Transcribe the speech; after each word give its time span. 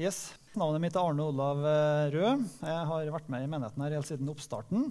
Yes. 0.00 0.30
Navnet 0.56 0.80
mitt 0.80 0.94
er 0.96 1.04
Arne 1.04 1.24
Olav 1.28 1.58
eh, 1.68 2.12
Rød. 2.14 2.44
Jeg 2.64 2.84
har 2.88 3.08
vært 3.12 3.26
med 3.32 3.44
i 3.44 3.48
menigheten 3.50 3.82
her 3.84 3.94
helt 3.98 4.08
siden 4.08 4.30
oppstarten. 4.32 4.86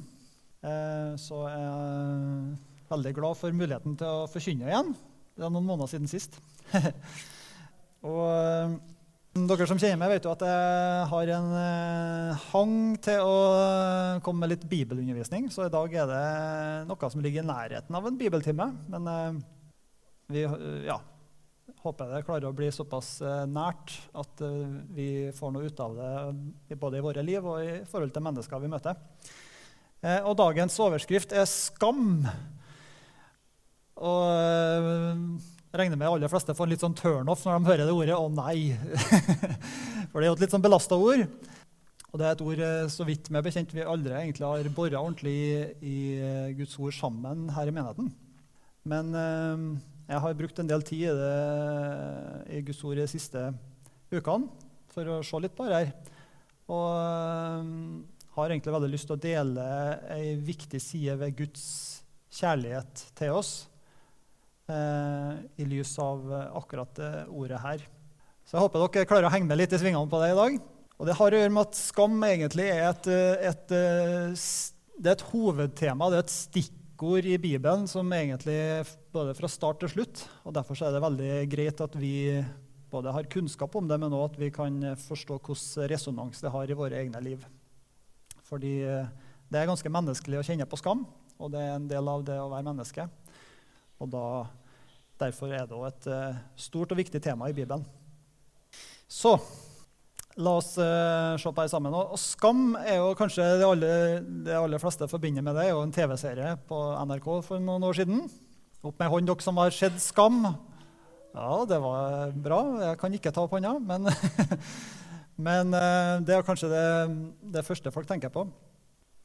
Eh, 0.62 1.14
så 1.18 1.40
jeg 1.50 1.64
er 1.72 2.92
veldig 2.92 3.14
glad 3.18 3.40
for 3.40 3.56
muligheten 3.58 3.96
til 3.98 4.22
å 4.22 4.28
forkynne 4.30 4.70
igjen. 4.70 4.92
Det 5.34 5.48
er 5.48 5.54
noen 5.56 5.66
måneder 5.66 5.90
siden 5.90 6.12
sist. 6.12 6.38
og 8.12 8.22
eh, 8.28 8.76
dere 9.50 9.70
som 9.72 9.82
kjenner 9.82 9.98
meg, 10.04 10.14
vet 10.14 10.28
jo 10.30 10.36
at 10.36 10.46
jeg 10.46 11.10
har 11.16 11.34
en 11.40 11.50
hang 12.52 12.78
til 13.02 13.26
å 13.26 13.38
komme 14.22 14.44
med 14.44 14.54
litt 14.54 14.68
bibelundervisning. 14.70 15.50
Så 15.50 15.66
i 15.66 15.74
dag 15.74 15.98
er 15.98 16.12
det 16.14 16.26
noe 16.92 17.10
som 17.10 17.26
ligger 17.26 17.42
i 17.42 17.50
nærheten 17.50 17.98
av 17.98 18.06
en 18.06 18.22
bibeltime. 18.22 18.70
Men 18.92 19.42
vi, 20.30 20.46
ja, 20.86 21.00
håper 21.82 22.06
jeg 22.06 22.14
det 22.14 22.26
klarer 22.28 22.50
å 22.50 22.56
bli 22.56 22.70
såpass 22.74 23.16
eh, 23.26 23.44
nært 23.50 23.96
at 24.18 24.44
eh, 24.46 24.74
vi 24.94 25.08
får 25.34 25.54
noe 25.54 25.66
ut 25.66 25.82
av 25.82 25.98
det 25.98 26.78
både 26.78 27.00
i 27.00 27.06
våre 27.06 27.24
liv 27.26 27.46
og 27.46 27.62
i 27.64 27.80
forhold 27.90 28.14
til 28.14 28.26
mennesker 28.26 28.62
vi 28.62 28.70
møter. 28.70 29.00
Eh, 30.02 30.20
og 30.22 30.38
dagens 30.38 30.78
overskrift 30.82 31.34
er 31.34 31.48
'skam'. 31.50 32.28
Og 34.02 34.22
jeg 35.72 35.78
regner 35.78 35.98
med 35.98 36.10
aller 36.10 36.30
fleste 36.30 36.56
får 36.58 36.68
en 36.68 36.74
litt 36.74 36.86
sånn 36.86 36.98
turnoff 36.98 37.46
når 37.46 37.58
de 37.58 37.70
hører 37.70 37.86
det 37.86 37.98
ordet 37.98 38.18
'å 38.18 38.30
nei'. 38.30 38.78
For 40.12 40.20
det 40.20 40.26
er 40.26 40.30
jo 40.30 40.38
et 40.38 40.46
litt 40.46 40.54
sånn 40.54 40.66
belasta 40.66 40.98
ord. 40.98 41.26
Og 42.12 42.20
det 42.20 42.28
er 42.28 42.34
et 42.36 42.44
ord 42.44 42.64
så 42.92 43.06
vidt 43.08 43.30
meg 43.32 43.46
bekjent 43.46 43.74
vi 43.74 43.88
aldri 43.88 44.14
egentlig 44.18 44.46
har 44.46 44.70
bora 44.76 45.00
ordentlig 45.00 45.34
i, 45.34 45.58
i 45.80 46.00
Guds 46.58 46.76
ord 46.78 46.94
sammen 46.94 47.48
her 47.56 47.70
i 47.70 47.74
menigheten. 47.74 48.12
Men 48.84 49.16
jeg 50.12 50.20
har 50.20 50.36
brukt 50.36 50.60
en 50.60 50.68
del 50.68 50.84
tid 50.84 51.06
i, 51.08 51.12
det, 51.16 51.36
i 52.58 52.62
Guds 52.68 52.82
ord 52.88 53.00
de 53.00 53.08
siste 53.08 53.46
ukene 54.12 54.50
for 54.92 55.08
å 55.08 55.22
se 55.24 55.40
litt 55.40 55.56
på 55.56 55.68
det 55.70 55.78
her. 55.78 55.92
Og 56.72 56.88
øh, 57.00 57.70
har 58.36 58.52
egentlig 58.52 58.74
veldig 58.76 58.90
lyst 58.92 59.08
til 59.08 59.16
å 59.16 59.24
dele 59.24 59.68
ei 60.12 60.34
viktig 60.40 60.82
side 60.84 61.16
ved 61.20 61.38
Guds 61.40 61.64
kjærlighet 62.32 63.06
til 63.20 63.38
oss 63.40 63.54
eh, 64.72 65.32
i 65.60 65.68
lys 65.68 65.94
av 66.04 66.28
akkurat 66.60 66.92
det 67.00 67.14
ordet 67.32 67.64
her. 67.64 67.88
Så 68.44 68.58
jeg 68.58 68.66
håper 68.66 68.84
dere 68.84 69.08
klarer 69.08 69.30
å 69.30 69.34
henge 69.34 69.48
med 69.48 69.62
litt 69.62 69.76
i 69.76 69.80
svingene 69.80 70.12
på 70.12 70.20
det 70.20 70.34
i 70.34 70.38
dag. 70.42 70.60
Og 71.00 71.08
det 71.08 71.16
har 71.18 71.34
å 71.34 71.42
gjøre 71.42 71.56
med 71.56 71.70
at 71.70 71.80
skam 71.80 72.20
egentlig 72.28 72.68
er 72.68 72.84
et, 72.90 73.08
et, 73.48 73.74
et, 73.80 74.52
det 75.00 75.12
er 75.12 75.16
et 75.16 75.28
hovedtema, 75.32 76.12
det 76.12 76.20
er 76.20 76.28
et 76.28 76.36
stikk 76.36 76.81
stikkord 77.02 77.26
i 77.26 77.38
Bibelen 77.38 77.88
som 77.88 78.12
egentlig 78.14 78.86
både 79.12 79.34
fra 79.34 79.48
start 79.50 79.80
til 79.82 79.90
slutt. 79.90 80.20
og 80.46 80.54
Derfor 80.54 80.78
er 80.86 80.92
det 80.94 81.02
veldig 81.02 81.50
greit 81.50 81.82
at 81.82 81.96
vi 81.98 82.44
både 82.92 83.10
har 83.12 83.26
kunnskap 83.26 83.74
om 83.76 83.88
det, 83.90 83.98
men 83.98 84.14
òg 84.14 84.28
at 84.28 84.38
vi 84.38 84.52
kan 84.54 84.78
forstå 85.02 85.40
hvilken 85.42 85.90
resonans 85.90 86.44
det 86.44 86.52
har 86.54 86.70
i 86.70 86.78
våre 86.78 87.00
egne 87.02 87.18
liv. 87.26 87.42
Fordi 88.46 88.86
det 88.86 89.58
er 89.58 89.66
ganske 89.66 89.90
menneskelig 89.90 90.38
å 90.38 90.46
kjenne 90.46 90.70
på 90.70 90.78
skam, 90.78 91.02
og 91.42 91.50
det 91.50 91.64
er 91.66 91.74
en 91.80 91.90
del 91.90 92.06
av 92.06 92.22
det 92.22 92.38
å 92.38 92.52
være 92.54 92.70
menneske. 92.70 93.08
Og 93.98 94.14
da, 94.14 94.46
Derfor 95.18 95.50
er 95.58 95.66
det 95.66 95.78
òg 95.78 95.88
et 95.90 96.06
eh, 96.06 96.38
stort 96.54 96.94
og 96.94 97.02
viktig 97.02 97.22
tema 97.22 97.50
i 97.50 97.58
Bibelen. 97.58 97.82
Så 99.10 99.40
La 100.40 100.54
oss 100.62 100.78
uh, 100.80 101.36
se 101.36 101.52
på 101.52 101.64
det 101.64 101.72
sammen. 101.74 101.96
Og, 101.96 102.16
Skam 102.20 102.76
er 102.80 103.02
jo 103.02 103.12
kanskje 103.20 103.44
det 103.60 103.68
aller, 103.68 104.22
det 104.46 104.56
aller 104.56 104.80
fleste 104.80 105.10
forbinder 105.12 105.44
med 105.44 105.58
det. 105.58 105.68
er 105.68 105.76
jo 105.76 105.84
en 105.84 105.92
TV-serie 105.92 106.56
på 106.70 106.80
NRK 107.10 107.28
for 107.44 107.60
noen 107.60 107.84
år 107.84 108.00
siden. 108.00 108.24
Opp 108.82 109.02
med 109.02 109.12
hånd, 109.12 109.28
dere 109.28 109.44
som 109.44 109.60
har 109.60 109.76
sett 109.76 110.00
Skam. 110.02 110.46
Ja, 111.36 111.52
det 111.68 111.80
var 111.84 112.32
bra. 112.36 112.62
Jeg 112.88 113.00
kan 113.02 113.14
ikke 113.16 113.32
ta 113.36 113.44
opp 113.44 113.56
hånda, 113.58 113.76
men, 113.84 114.08
men 115.48 115.76
uh, 115.76 116.20
det 116.24 116.38
er 116.38 116.48
kanskje 116.48 116.72
det, 116.72 116.86
det, 117.58 117.68
første 117.68 117.92
folk 117.92 118.08
tenker 118.08 118.32
på. 118.32 118.48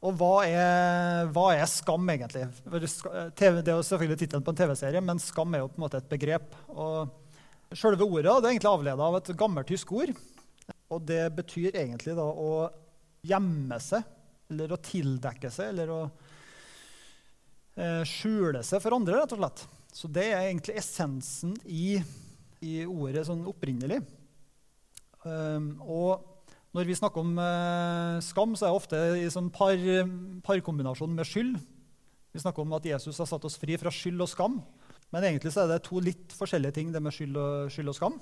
Og 0.07 0.19
hva 0.19 0.43
er, 0.45 1.31
hva 1.34 1.49
er 1.57 1.65
skam, 1.71 2.05
egentlig? 2.12 2.45
Det 2.67 3.47
er 3.49 3.71
jo 3.73 3.87
selvfølgelig 3.87 4.19
tittelen 4.21 4.44
på 4.44 4.53
en 4.53 4.59
TV-serie, 4.59 5.00
men 5.03 5.23
skam 5.23 5.55
er 5.56 5.65
jo 5.65 5.71
på 5.71 5.81
en 5.81 5.87
måte 5.87 6.03
et 6.03 6.11
begrep. 6.11 6.53
Og 6.75 7.23
Selve 7.75 8.06
ordet 8.06 8.31
det 8.31 8.47
er 8.47 8.53
egentlig 8.53 8.71
avleda 8.71 9.06
av 9.09 9.17
et 9.19 9.31
gammeltysk 9.34 9.91
ord 9.97 10.12
og 10.93 11.03
det 11.07 11.25
betyr 11.35 11.75
egentlig 11.75 12.15
da 12.17 12.27
å 12.27 12.69
gjemme 13.27 13.79
seg, 13.83 14.05
eller 14.53 14.75
å 14.75 14.83
tildekke 14.83 15.51
seg, 15.51 15.73
eller 15.73 15.91
å 15.91 16.01
eh, 17.75 18.03
skjule 18.07 18.63
seg 18.67 18.83
for 18.85 18.95
andre, 18.97 19.19
rett 19.19 19.35
og 19.35 19.43
slett. 19.43 19.65
Så 19.97 20.11
det 20.13 20.29
er 20.31 20.47
egentlig 20.47 20.77
essensen 20.79 21.57
i, 21.65 21.99
i 22.63 22.79
ordet 22.85 23.27
sånn 23.27 23.47
opprinnelig. 23.49 24.03
Um, 25.27 25.73
og 25.83 26.37
når 26.77 26.87
vi 26.87 26.99
snakker 26.99 27.25
om 27.25 27.39
eh, 27.41 28.19
skam, 28.23 28.53
så 28.55 28.67
er 28.67 28.71
det 28.71 28.79
ofte 28.83 29.03
i 29.19 29.27
sånn 29.33 29.49
par, 29.51 29.81
parkombinasjon 30.47 31.15
med 31.17 31.27
skyld. 31.27 31.57
Vi 32.37 32.43
snakker 32.43 32.67
om 32.67 32.75
at 32.77 32.87
Jesus 32.87 33.17
har 33.23 33.29
satt 33.31 33.47
oss 33.49 33.57
fri 33.59 33.79
fra 33.81 33.91
skyld 33.91 34.21
og 34.21 34.29
skam. 34.29 34.59
Men 35.15 35.25
egentlig 35.25 35.55
så 35.55 35.65
er 35.65 35.71
det 35.73 35.85
to 35.87 36.03
litt 36.05 36.35
forskjellige 36.37 36.77
ting, 36.77 36.91
det 36.93 37.01
med 37.01 37.15
skyld 37.17 37.39
og, 37.41 37.71
skyld 37.73 37.95
og 37.95 37.97
skam. 37.97 38.19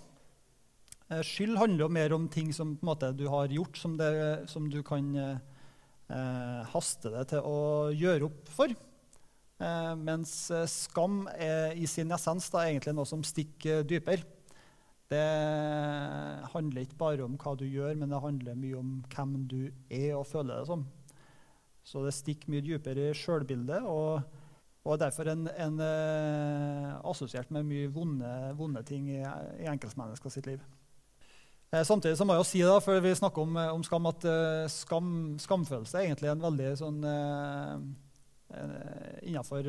Eh, 1.12 1.20
skyld 1.26 1.59
handler 1.60 1.84
jo 1.84 1.92
mer 1.92 2.15
om 2.16 2.28
ting 2.32 2.53
som 2.56 2.78
måte, 2.84 3.12
du 3.12 3.26
har 3.28 3.53
gjort, 3.53 3.76
som, 3.76 3.98
det, 4.00 4.10
som 4.48 4.70
du 4.72 4.81
kan 4.87 5.10
eh, 5.20 6.62
haste 6.72 7.12
deg 7.12 7.28
til 7.34 7.48
å 7.48 7.59
gjøre 7.92 8.31
opp 8.31 8.53
for. 8.54 8.72
Eh, 9.62 9.92
mens 10.00 10.50
eh, 10.50 10.66
skam 10.70 11.25
er 11.37 11.76
i 11.78 11.87
sin 11.91 12.12
essens 12.15 12.48
da, 12.53 12.65
egentlig 12.66 12.94
noe 12.97 13.09
som 13.09 13.25
stikker 13.25 13.84
dypere. 13.87 14.25
Det 15.12 15.25
handler 16.54 16.87
ikke 16.87 16.98
bare 16.98 17.26
om 17.26 17.36
hva 17.38 17.53
du 17.60 17.66
gjør, 17.69 17.92
men 18.00 18.10
det 18.10 18.22
handler 18.25 18.56
mye 18.59 18.78
om 18.81 18.94
hvem 19.12 19.34
du 19.50 19.60
er 19.92 20.15
og 20.16 20.26
føler 20.26 20.56
det 20.56 20.71
som. 20.71 20.86
Så 21.84 22.00
det 22.06 22.15
stikker 22.16 22.50
mye 22.50 22.65
dypere 22.65 23.10
i 23.10 23.19
sjølbildet 23.19 23.84
og, 23.84 24.25
og 24.84 24.94
er 24.94 25.03
derfor 25.04 25.28
en, 25.31 25.44
en, 25.53 25.76
eh, 25.84 26.88
assosiert 27.04 27.53
med 27.53 27.69
mye 27.69 27.92
vonde, 27.92 28.32
vonde 28.56 28.82
ting 28.88 29.10
i, 29.12 29.21
i 29.21 29.69
enkeltmennesker 29.71 30.32
sitt 30.32 30.48
liv. 30.48 30.65
Eh, 31.75 31.83
samtidig 31.83 32.19
så 32.19 32.27
må 32.27 32.37
jeg 32.37 32.45
jo 32.45 32.47
si 32.47 32.62
da, 32.62 32.79
før 32.83 33.01
vi 33.03 33.15
snakker 33.19 33.43
om, 33.43 33.57
eh, 33.59 33.75
om 33.75 33.83
skam, 33.83 34.07
at 34.07 34.27
uh, 34.29 34.65
skam, 34.71 35.09
skamfølelse 35.43 35.99
er 35.99 36.09
egentlig 36.09 36.31
en 36.31 36.45
veldig 36.45 36.75
sånn 36.79 37.07
Innenfor 39.25 39.67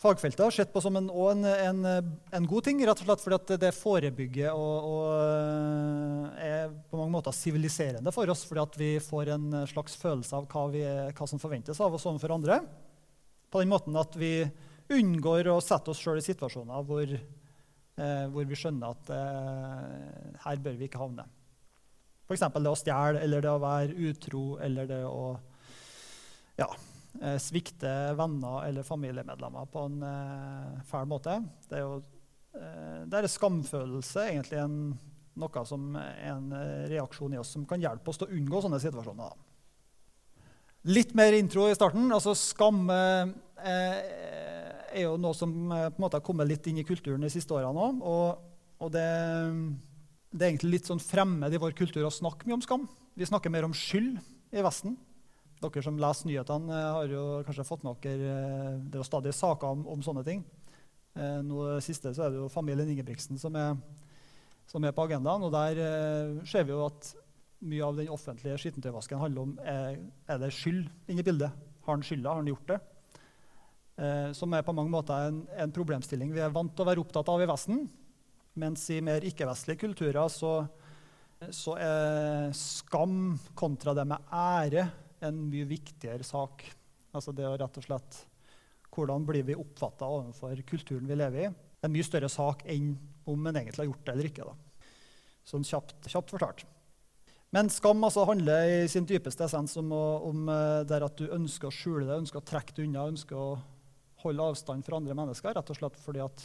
fagfeltet 0.00 0.54
sett 0.56 0.72
på 0.72 0.80
som 0.82 0.96
en, 0.98 1.06
en, 1.12 1.44
en, 1.44 1.84
en, 2.32 2.46
god 2.48 2.64
ting, 2.66 2.80
rett 2.82 3.02
og 3.04 3.06
slett 3.06 3.22
fordi 3.22 3.58
det 3.60 3.70
forebygger 3.76 4.56
og, 4.56 4.88
og 4.88 6.40
er 6.42 6.72
på 6.90 6.98
mange 6.98 7.14
måter 7.14 7.36
siviliserende 7.36 8.10
for 8.16 8.32
oss, 8.32 8.42
fordi 8.48 8.80
vi 8.80 8.90
får 9.04 9.30
en 9.36 9.60
slags 9.70 9.94
følelse 10.00 10.40
av 10.40 10.48
hva, 10.50 10.64
vi, 10.72 10.82
hva 11.14 11.28
som 11.30 11.42
forventes 11.42 11.78
av 11.78 11.94
oss 11.94 12.08
overfor 12.08 12.34
andre. 12.40 12.58
På 13.52 13.62
den 13.62 13.70
måten 13.70 14.00
at 14.00 14.16
vi 14.18 14.48
unngår 14.90 15.52
å 15.52 15.60
sette 15.62 15.92
oss 15.92 16.00
sjøl 16.02 16.18
i 16.18 16.24
situasjoner 16.24 16.86
hvor 16.88 17.14
eh, 17.14 17.20
hvor 17.96 18.46
vi 18.48 18.56
skjønner 18.58 18.94
at 18.94 19.10
eh, 19.14 20.38
her 20.44 20.62
bør 20.64 20.78
vi 20.78 20.86
ikke 20.88 21.00
havne. 21.02 21.26
F.eks. 22.30 22.46
det 22.54 22.70
å 22.70 22.78
stjele, 22.78 23.20
eller 23.24 23.42
det 23.42 23.50
å 23.50 23.58
være 23.58 23.96
utro, 24.06 24.44
eller 24.62 24.86
det 24.86 25.00
å 25.08 25.34
ja, 26.60 26.68
eh, 27.20 27.38
svikte 27.42 27.90
venner 28.18 28.68
eller 28.68 28.86
familiemedlemmer 28.86 29.68
på 29.72 29.84
en 29.88 30.02
eh, 30.06 30.80
fæl 30.86 31.08
måte. 31.10 31.40
Det 31.66 31.80
er 31.80 31.86
jo 31.86 31.96
eh, 31.98 33.00
det 33.10 33.18
er 33.18 33.30
skamfølelse 33.34 34.28
egentlig 34.28 34.60
en, 34.62 34.76
noe 35.40 35.64
som 35.66 35.94
er 35.98 36.20
en 36.30 36.52
eh, 36.54 36.88
reaksjon 36.94 37.34
i 37.34 37.40
oss 37.40 37.54
som 37.56 37.66
kan 37.68 37.82
hjelpe 37.82 38.12
oss 38.12 38.20
til 38.20 38.30
å 38.30 38.38
unngå 38.38 38.62
sånne 38.62 38.82
situasjoner. 38.82 39.38
Litt 40.94 41.10
mer 41.18 41.34
intro 41.36 41.66
i 41.68 41.76
starten. 41.76 42.06
altså 42.14 42.32
Skam 42.38 42.86
eh, 42.94 43.34
er 44.94 45.06
jo 45.06 45.16
noe 45.20 45.36
som 45.36 45.52
eh, 45.72 45.88
på 45.90 46.00
en 46.00 46.04
måte 46.04 46.18
har 46.18 46.26
kommet 46.26 46.48
litt 46.50 46.66
inn 46.70 46.80
i 46.80 46.86
kulturen 46.86 47.22
de 47.24 47.30
siste 47.32 47.54
årene 47.56 47.86
òg. 47.86 48.00
Og, 48.06 48.48
og 48.80 48.92
det, 48.94 49.06
det, 50.32 50.40
er 50.40 50.48
egentlig 50.50 50.74
litt 50.78 50.90
sånn 50.90 51.02
fremmed 51.02 51.54
i 51.54 51.60
vår 51.60 51.76
kultur 51.78 52.06
å 52.06 52.14
snakke 52.14 52.48
mye 52.48 52.58
om 52.58 52.64
skam. 52.64 52.88
Vi 53.18 53.28
snakker 53.28 53.52
mer 53.52 53.68
om 53.68 53.76
skyld 53.76 54.18
i 54.54 54.64
Vesten. 54.64 54.96
Dere 55.60 55.84
som 55.84 55.98
leser 56.00 56.30
nyhetene, 56.30 56.76
eh, 56.76 56.90
har 56.96 57.14
jo 57.14 57.24
kanskje 57.46 57.68
fått 57.68 57.86
med 57.86 58.00
dere 58.04 58.34
eh, 58.34 58.76
Det 58.86 58.96
er 58.96 59.02
jo 59.02 59.08
stadig 59.10 59.34
saker 59.36 59.76
om, 59.76 59.86
om 59.96 60.04
sånne 60.06 60.26
ting. 60.26 60.46
Nå 61.10 61.64
siste 61.82 62.12
så 62.14 62.22
er 62.22 62.30
det 62.30 62.38
jo 62.38 62.44
familien 62.48 62.86
Ingebrigtsen 62.92 63.34
som 63.36 63.56
er, 63.58 63.72
som 64.70 64.84
er 64.86 64.92
på 64.94 65.02
agendaen. 65.08 65.42
Og 65.42 65.50
der 65.50 65.80
ser 66.48 66.62
vi 66.68 66.70
jo 66.70 66.84
at 66.86 67.08
mye 67.66 67.82
av 67.82 67.98
den 67.98 68.12
offentlige 68.14 68.60
skittentøyvasken 68.62 69.18
handler 69.18 69.42
om 69.42 69.56
er, 69.66 69.98
er 70.30 70.38
det 70.40 70.52
skyld 70.54 70.86
inni 71.10 71.26
bildet. 71.26 71.50
Har 71.82 71.98
han 71.98 72.06
skylda? 72.06 72.30
Har 72.30 72.40
han 72.44 72.52
gjort 72.52 72.70
det? 72.70 72.78
Eh, 74.00 74.30
som 74.36 74.52
er 74.56 74.64
på 74.66 74.74
mange 74.76 74.92
måter 74.92 75.28
en, 75.28 75.42
en, 75.54 75.72
problemstilling 75.74 76.32
vi 76.34 76.42
er 76.44 76.54
vant 76.54 76.72
til 76.74 76.84
å 76.84 76.90
være 76.90 77.02
opptatt 77.02 77.28
av 77.32 77.42
i 77.42 77.48
Vesten. 77.50 77.84
Mens 78.60 78.86
i 78.90 78.98
mer 79.04 79.24
ikke-vestlige 79.26 79.84
kulturer 79.84 80.26
så, 80.32 80.54
så, 81.54 81.76
er 81.78 82.50
skam 82.56 83.38
kontra 83.54 83.94
det 83.96 84.08
med 84.10 84.32
ære 84.34 84.88
en 85.28 85.44
mye 85.52 85.68
viktigere 85.70 86.26
sak. 86.26 86.64
Altså 87.14 87.34
det 87.36 87.46
å 87.46 87.56
rett 87.58 87.80
og 87.80 87.86
slett 87.86 88.26
Hvordan 88.90 89.22
blir 89.22 89.44
vi 89.46 89.54
oppfatta 89.54 90.08
overfor 90.10 90.58
kulturen 90.66 91.06
vi 91.06 91.14
lever 91.14 91.44
i? 91.44 91.50
En 91.86 91.92
mye 91.94 92.04
større 92.04 92.26
sak 92.28 92.64
enn 92.66 92.96
om 93.30 93.46
en 93.46 93.60
egentlig 93.60 93.84
har 93.84 93.88
gjort 93.92 94.02
det 94.08 94.14
eller 94.16 94.28
ikke. 94.32 94.48
Da. 94.48 94.88
Sånn 95.46 95.66
kjapt, 95.66 96.08
kjapt 96.10 96.34
fortalt. 96.34 96.64
Men 97.54 97.70
skam 97.70 98.02
altså 98.06 98.24
handler 98.28 98.66
i 98.70 98.88
sin 98.90 99.06
dypeste 99.06 99.46
essens 99.46 99.76
om, 99.80 99.90
om 99.94 100.50
eh, 100.50 100.82
der 100.90 101.06
at 101.06 101.18
du 101.18 101.30
ønsker 101.34 101.70
å 101.70 101.74
skjule 101.74 102.04
det, 102.06 102.18
ønsker 102.18 102.38
å 102.42 102.46
trekke 102.46 102.76
det 102.76 102.84
unna, 102.86 103.08
ønsker 103.10 103.38
å 103.38 103.48
holde 104.22 104.46
avstand 104.52 104.84
fra 104.86 104.98
andre 105.00 105.16
mennesker, 105.16 105.54
rett 105.56 105.72
og 105.72 105.78
slett 105.78 105.98
fordi 106.02 106.22
at 106.24 106.44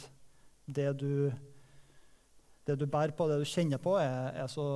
det 0.66 0.88
du, 0.98 1.30
det 2.66 2.76
du 2.80 2.86
bærer 2.90 3.14
på, 3.16 3.28
det 3.30 3.38
du 3.40 3.46
kjenner 3.48 3.80
på, 3.82 3.96
er, 4.00 4.32
er, 4.42 4.50
så 4.50 4.66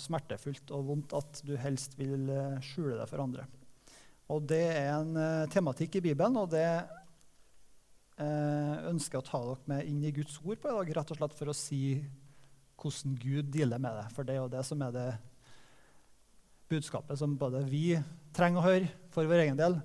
smertefullt 0.00 0.72
og 0.76 0.88
vondt 0.90 1.16
at 1.16 1.42
du 1.48 1.54
helst 1.60 1.96
vil 1.98 2.28
eh, 2.32 2.58
skjule 2.64 2.98
det 3.00 3.08
for 3.10 3.24
andre. 3.24 3.46
Og 4.32 4.44
Det 4.48 4.62
er 4.64 4.90
en 4.94 5.16
uh, 5.18 5.48
tematikk 5.52 5.98
i 5.98 6.04
Bibelen, 6.06 6.38
og 6.40 6.52
det 6.54 6.64
uh, 8.22 8.76
ønsker 8.88 9.18
jeg 9.18 9.24
å 9.24 9.28
ta 9.28 9.40
dere 9.44 9.72
med 9.72 9.88
inn 9.90 10.04
i 10.08 10.12
Guds 10.14 10.38
ord 10.40 10.60
på 10.62 10.70
i 10.70 10.76
dag, 10.78 10.92
rett 10.96 11.12
og 11.12 11.18
slett 11.18 11.36
for 11.36 11.52
å 11.52 11.56
si 11.56 11.82
hvordan 12.80 13.18
Gud 13.20 13.50
dealer 13.52 13.82
med 13.82 13.98
det. 13.98 14.06
For 14.14 14.26
det 14.26 14.36
er 14.36 14.40
jo 14.40 14.52
det 14.54 14.64
som 14.66 14.80
er 14.86 14.94
det 14.94 15.10
budskapet 16.72 17.18
som 17.20 17.36
både 17.36 17.60
vi 17.68 17.98
trenger 18.32 18.62
å 18.62 18.66
høre 18.66 18.88
for 19.12 19.28
vår 19.28 19.44
egen 19.44 19.58
del, 19.60 19.76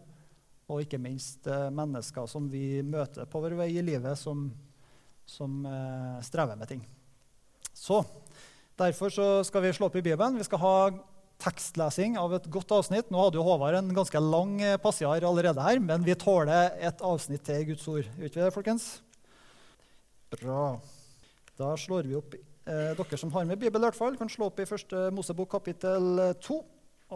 og 0.67 0.83
ikke 0.83 0.99
minst 0.99 1.47
uh, 1.47 1.69
mennesker 1.71 2.27
som 2.27 2.49
vi 2.51 2.81
møter 2.83 3.27
på 3.29 3.41
vår 3.43 3.55
vei 3.59 3.69
i 3.77 3.85
livet, 3.85 4.19
som, 4.19 4.49
som 5.27 5.63
strever 6.23 6.59
med 6.59 6.69
ting. 6.71 6.83
Så 7.73 8.01
Derfor 8.77 9.09
skal 9.09 9.63
vi 9.63 9.71
slå 9.73 9.87
opp 9.89 9.95
i 9.97 10.03
Bibelen. 10.05 10.35
Vi 10.37 10.45
skal 10.45 10.59
ha 10.61 10.73
tekstlesing 11.41 12.17
av 12.21 12.35
et 12.37 12.45
godt 12.53 12.69
avsnitt. 12.75 13.09
Nå 13.09 13.23
hadde 13.23 13.39
jo 13.39 13.45
Håvard 13.45 13.77
en 13.79 13.89
ganske 13.95 14.21
lang 14.21 14.59
eh, 14.61 14.77
passiar 14.81 15.25
allerede 15.25 15.63
her, 15.65 15.81
men 15.81 16.05
vi 16.05 16.13
tåler 16.17 16.75
et 16.85 17.01
avsnitt 17.01 17.41
til 17.47 17.63
Guds 17.71 17.87
ord. 17.89 18.05
Gjør 18.17 18.29
vi 18.35 18.43
det, 18.43 18.51
folkens? 18.53 18.87
Bra. 20.33 20.77
Da 21.57 21.71
slår 21.79 22.05
vi 22.05 22.19
opp 22.19 22.37
eh, 22.37 22.93
Dere 22.99 23.17
som 23.17 23.33
har 23.33 23.49
med 23.49 23.57
Bibel, 23.57 23.81
i 23.81 23.87
hvert 23.87 23.97
fall, 23.97 24.17
kan 24.19 24.29
slå 24.29 24.51
opp 24.51 24.61
i 24.61 24.69
første 24.69 25.07
Mosebok 25.15 25.49
kapittel 25.57 26.37
2 26.45 26.61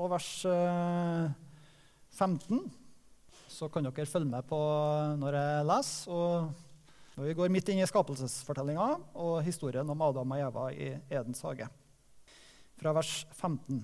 og 0.01 0.11
vers 0.15 0.29
eh, 0.49 1.29
15. 2.17 2.65
Så 3.61 3.67
kan 3.69 3.85
dere 3.85 4.09
følge 4.09 4.25
med 4.25 4.41
på 4.49 4.57
når 5.21 5.35
jeg 5.37 5.65
leser. 5.69 6.13
Og 7.13 7.25
vi 7.27 7.35
går 7.37 7.51
midt 7.53 7.67
inn 7.69 7.83
i 7.83 7.85
skapelsesfortellinga 7.85 8.87
og 9.21 9.35
historien 9.45 9.91
om 9.93 10.01
Adam 10.01 10.33
og 10.33 10.41
Eva 10.41 10.63
i 10.73 10.87
Edens 11.13 11.43
hage. 11.45 11.67
Fra 12.81 12.95
vers 12.97 13.11
15. 13.37 13.83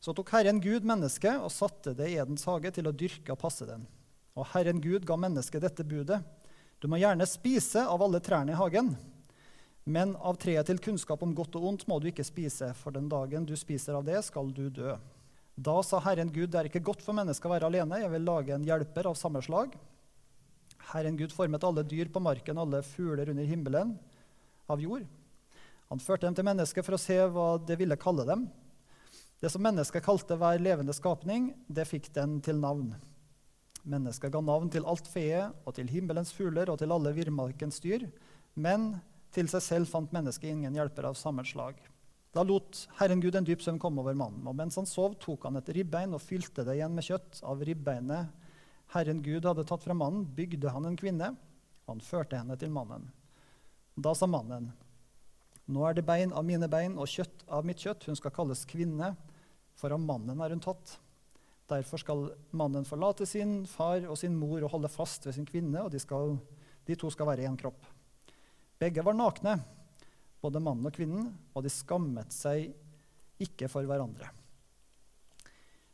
Så 0.00 0.16
tok 0.16 0.32
Herren 0.32 0.62
Gud 0.64 0.88
mennesket 0.88 1.44
og 1.44 1.52
satte 1.52 1.92
det 1.98 2.08
i 2.08 2.16
Edens 2.22 2.46
hage 2.48 2.72
til 2.72 2.88
å 2.88 2.94
dyrke 2.96 3.36
og 3.36 3.42
passe 3.44 3.68
den. 3.68 3.84
Og 4.32 4.48
Herren 4.54 4.80
Gud 4.80 5.04
ga 5.04 5.20
mennesket 5.20 5.60
dette 5.60 5.84
budet. 5.84 6.22
Du 6.80 6.88
må 6.88 7.04
gjerne 7.04 7.28
spise 7.28 7.84
av 7.84 8.00
alle 8.00 8.24
trærne 8.24 8.56
i 8.56 8.60
hagen, 8.62 8.94
men 9.84 10.16
av 10.16 10.40
treet 10.40 10.72
til 10.72 10.80
kunnskap 10.80 11.20
om 11.20 11.36
godt 11.36 11.60
og 11.60 11.68
ondt 11.74 11.88
må 11.90 12.00
du 12.00 12.08
ikke 12.08 12.24
spise, 12.24 12.72
for 12.80 12.96
den 12.96 13.12
dagen 13.12 13.44
du 13.44 13.58
spiser 13.60 14.00
av 14.00 14.08
det, 14.08 14.22
skal 14.24 14.48
du 14.56 14.70
dø. 14.72 14.96
Da 15.60 15.82
sa 15.84 15.98
Herren 16.00 16.30
Gud, 16.32 16.48
det 16.48 16.56
er 16.56 16.68
ikke 16.70 16.80
godt 16.84 17.02
for 17.04 17.16
mennesket 17.16 17.44
å 17.44 17.52
være 17.52 17.68
alene, 17.68 17.98
jeg 18.00 18.10
vil 18.14 18.24
lage 18.24 18.54
en 18.54 18.64
hjelper 18.64 19.10
av 19.10 19.16
samme 19.18 19.42
slag. 19.44 19.74
Herren 20.94 21.18
Gud 21.18 21.34
formet 21.36 21.64
alle 21.66 21.84
dyr 21.84 22.08
på 22.12 22.22
marken, 22.24 22.58
alle 22.58 22.80
fugler 22.86 23.28
under 23.28 23.44
himmelen 23.44 23.92
av 24.70 24.80
jord. 24.80 25.04
Han 25.90 26.00
førte 26.00 26.24
dem 26.24 26.38
til 26.38 26.46
mennesket 26.48 26.86
for 26.86 26.96
å 26.96 27.02
se 27.02 27.18
hva 27.34 27.50
det 27.66 27.76
ville 27.76 27.98
kalle 28.00 28.24
dem. 28.24 28.46
Det 29.42 29.50
som 29.52 29.60
mennesket 29.64 30.04
kalte 30.06 30.38
hver 30.40 30.62
levende 30.62 30.96
skapning, 30.96 31.52
det 31.68 31.88
fikk 31.90 32.08
den 32.16 32.38
til 32.44 32.60
navn. 32.62 32.94
Mennesket 33.84 34.32
ga 34.32 34.40
navn 34.44 34.72
til 34.72 34.88
alt 34.88 35.12
feet 35.12 35.52
og 35.66 35.76
til 35.76 35.92
himmelens 35.92 36.32
fugler 36.36 36.72
og 36.72 36.80
til 36.80 36.92
alle 36.94 37.12
virmarkens 37.16 37.82
dyr, 37.84 38.08
men 38.54 38.94
til 39.34 39.48
seg 39.50 39.66
selv 39.66 39.92
fant 39.92 40.12
mennesket 40.14 40.54
ingen 40.54 40.76
hjelper 40.78 41.10
av 41.10 41.20
samme 41.20 41.44
slag. 41.48 41.76
Da 42.30 42.44
lot 42.46 42.84
Herren 43.00 43.20
Gud 43.22 43.34
en 43.34 43.46
dyp 43.46 43.62
søvn 43.64 43.80
komme 43.82 44.04
over 44.04 44.14
mannen, 44.14 44.44
og 44.46 44.54
mens 44.54 44.76
han 44.78 44.86
sov, 44.86 45.16
tok 45.18 45.48
han 45.48 45.58
et 45.58 45.70
ribbein 45.74 46.14
og 46.14 46.22
fylte 46.22 46.62
det 46.66 46.76
igjen 46.76 46.94
med 46.94 47.06
kjøtt. 47.08 47.40
Av 47.42 47.62
ribbeinet 47.66 48.30
Herren 48.94 49.22
Gud 49.22 49.48
hadde 49.48 49.64
tatt 49.66 49.82
fra 49.82 49.96
mannen, 49.96 50.28
bygde 50.36 50.70
han 50.70 50.86
en 50.86 50.98
kvinne. 50.98 51.32
og 51.86 51.96
Han 51.96 52.04
førte 52.06 52.38
henne 52.38 52.54
til 52.58 52.70
mannen. 52.70 53.08
Da 53.98 54.14
sa 54.14 54.28
mannen, 54.30 54.70
nå 55.70 55.82
er 55.86 55.98
det 55.98 56.06
bein 56.06 56.32
av 56.34 56.46
mine 56.46 56.70
bein 56.70 56.96
og 56.98 57.10
kjøtt 57.10 57.44
av 57.50 57.66
mitt 57.66 57.82
kjøtt. 57.82 58.06
Hun 58.06 58.18
skal 58.18 58.34
kalles 58.34 58.62
kvinne, 58.66 59.12
for 59.78 59.94
av 59.94 60.02
mannen 60.02 60.38
er 60.42 60.54
hun 60.54 60.62
tatt. 60.62 60.96
Derfor 61.70 62.02
skal 62.02 62.24
mannen 62.54 62.86
forlate 62.86 63.26
sin 63.26 63.64
far 63.70 64.06
og 64.06 64.18
sin 64.18 64.38
mor 64.38 64.62
og 64.62 64.70
holde 64.72 64.90
fast 64.90 65.26
ved 65.26 65.34
sin 65.36 65.46
kvinne, 65.46 65.82
og 65.82 65.90
de, 65.90 65.98
skal, 66.02 66.38
de 66.86 66.98
to 66.98 67.10
skal 67.10 67.30
være 67.30 67.46
en 67.46 67.58
kropp. 67.58 67.86
Begge 68.80 69.04
var 69.06 69.18
nakne, 69.18 69.58
både 70.40 70.62
mannen 70.62 70.88
og 70.88 70.94
kvinnen, 70.96 71.30
og 71.54 71.64
de 71.64 71.72
skammet 71.72 72.32
seg 72.34 72.70
ikke 73.40 73.68
for 73.72 73.86
hverandre. 73.88 74.30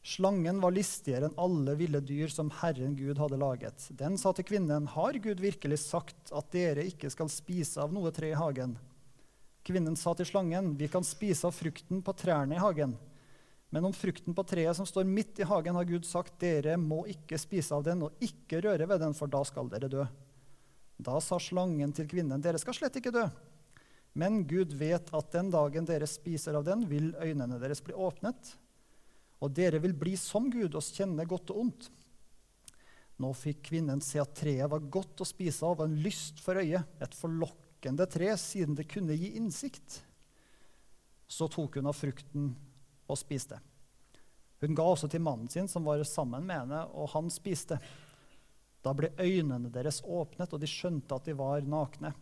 Slangen 0.06 0.60
var 0.62 0.70
listigere 0.70 1.26
enn 1.26 1.40
alle 1.42 1.72
ville 1.74 1.98
dyr 1.98 2.30
som 2.30 2.52
Herren 2.60 2.92
Gud 2.94 3.18
hadde 3.18 3.40
laget. 3.42 3.88
Den 3.98 4.14
sa 4.18 4.30
til 4.32 4.46
kvinnen, 4.46 4.86
Har 4.86 5.18
Gud 5.18 5.40
virkelig 5.42 5.80
sagt 5.82 6.30
at 6.30 6.52
dere 6.54 6.84
ikke 6.86 7.10
skal 7.10 7.30
spise 7.32 7.82
av 7.82 7.90
noe 7.94 8.12
tre 8.14 8.30
i 8.30 8.38
hagen? 8.38 8.76
Kvinnen 9.66 9.98
sa 9.98 10.14
til 10.14 10.28
slangen, 10.28 10.76
Vi 10.78 10.86
kan 10.86 11.02
spise 11.02 11.48
av 11.48 11.56
frukten 11.58 12.04
på 12.06 12.14
trærne 12.14 12.54
i 12.54 12.62
hagen. 12.62 12.94
Men 13.70 13.84
om 13.84 13.92
frukten 13.92 14.34
på 14.34 14.44
treet 14.46 14.76
som 14.78 14.86
står 14.86 15.04
midt 15.10 15.40
i 15.42 15.48
hagen, 15.48 15.74
har 15.74 15.84
Gud 15.84 16.06
sagt, 16.06 16.38
dere 16.38 16.76
må 16.78 17.02
ikke 17.10 17.38
spise 17.38 17.74
av 17.74 17.82
den 17.82 18.06
og 18.06 18.14
ikke 18.22 18.62
røre 18.62 18.86
ved 18.86 19.02
den, 19.02 19.12
for 19.12 19.26
da 19.26 19.42
skal 19.42 19.66
dere 19.68 19.90
dø. 19.90 20.06
Da 20.96 21.18
sa 21.20 21.40
slangen 21.42 21.90
til 21.92 22.06
kvinnen, 22.06 22.40
dere 22.40 22.62
skal 22.62 22.78
slett 22.78 22.94
ikke 23.02 23.10
dø. 23.10 23.26
Men 24.16 24.40
Gud 24.48 24.72
vet 24.72 25.10
at 25.12 25.34
den 25.34 25.50
dagen 25.52 25.84
dere 25.84 26.08
spiser 26.08 26.56
av 26.56 26.64
den, 26.64 26.86
vil 26.88 27.10
øynene 27.20 27.58
deres 27.60 27.82
bli 27.84 27.92
åpnet, 27.92 28.54
og 29.44 29.52
dere 29.52 29.82
vil 29.84 29.92
bli 29.92 30.14
som 30.16 30.48
Gud 30.48 30.72
og 30.72 30.84
kjenne 30.96 31.26
godt 31.28 31.52
og 31.52 31.60
ondt. 31.66 31.90
Nå 33.20 33.32
fikk 33.36 33.62
kvinnen 33.68 34.00
se 34.04 34.20
at 34.20 34.32
treet 34.36 34.70
var 34.72 34.88
godt 34.92 35.20
å 35.20 35.28
spise 35.28 35.68
av, 35.68 35.80
og 35.80 35.84
en 35.84 36.00
lyst 36.04 36.40
for 36.44 36.56
øyet, 36.60 36.88
et 37.00 37.16
forlokkende 37.16 38.08
tre, 38.08 38.32
siden 38.40 38.76
det 38.76 38.88
kunne 38.88 39.16
gi 39.16 39.34
innsikt. 39.36 40.00
Så 41.28 41.48
tok 41.52 41.76
hun 41.76 41.92
av 41.92 41.96
frukten 41.96 42.50
og 43.06 43.20
spiste. 43.20 43.60
Hun 44.64 44.76
ga 44.76 44.84
også 44.88 45.08
til 45.12 45.24
mannen 45.24 45.52
sin, 45.52 45.68
som 45.68 45.84
var 45.84 46.00
sammen 46.08 46.44
med 46.48 46.62
henne, 46.62 46.86
og 46.96 47.12
han 47.12 47.28
spiste. 47.32 47.76
Da 48.80 48.96
ble 48.96 49.12
øynene 49.20 49.68
deres 49.72 50.00
åpnet, 50.00 50.52
og 50.52 50.62
de 50.62 50.70
skjønte 50.70 51.16
at 51.16 51.28
de 51.28 51.36
var 51.36 51.64
nakne. 51.68 52.14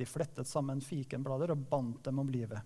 De 0.00 0.08
flettet 0.08 0.48
sammen 0.48 0.80
fikenblader 0.80 1.52
og 1.52 1.64
bandt 1.68 2.06
dem 2.06 2.22
om 2.22 2.28
livet. 2.32 2.64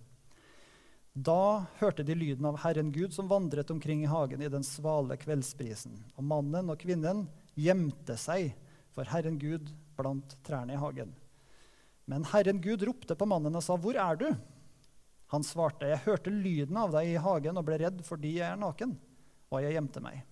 Da 1.15 1.65
hørte 1.81 2.03
de 2.07 2.15
lyden 2.15 2.47
av 2.47 2.61
Herren 2.63 2.93
Gud 2.95 3.11
som 3.15 3.27
vandret 3.27 3.71
omkring 3.71 4.03
i 4.03 4.11
hagen 4.11 4.41
i 4.43 4.51
den 4.51 4.63
svale 4.63 5.17
kveldsprisen. 5.19 5.97
Og 6.15 6.23
mannen 6.27 6.71
og 6.71 6.79
kvinnen 6.79 7.25
gjemte 7.59 8.15
seg 8.19 8.53
for 8.95 9.07
Herren 9.11 9.35
Gud 9.39 9.71
blant 9.99 10.37
trærne 10.47 10.75
i 10.75 10.79
hagen. 10.79 11.11
Men 12.07 12.27
Herren 12.31 12.59
Gud 12.63 12.83
ropte 12.87 13.15
på 13.19 13.27
mannen 13.27 13.55
og 13.55 13.63
sa, 13.63 13.75
'Hvor 13.75 13.95
er 13.95 14.15
du?' 14.15 14.35
Han 15.27 15.43
svarte, 15.43 15.87
'Jeg 15.87 16.05
hørte 16.05 16.29
lyden 16.29 16.77
av 16.77 16.91
deg 16.91 17.07
i 17.07 17.19
hagen 17.19 17.57
og 17.57 17.65
ble 17.65 17.79
redd 17.79 18.03
fordi 18.03 18.37
jeg 18.39 18.51
er 18.51 18.59
naken.' 18.59 18.97
Og 19.51 19.61
jeg 19.61 19.73
gjemte 19.73 20.01
meg. 20.01 20.23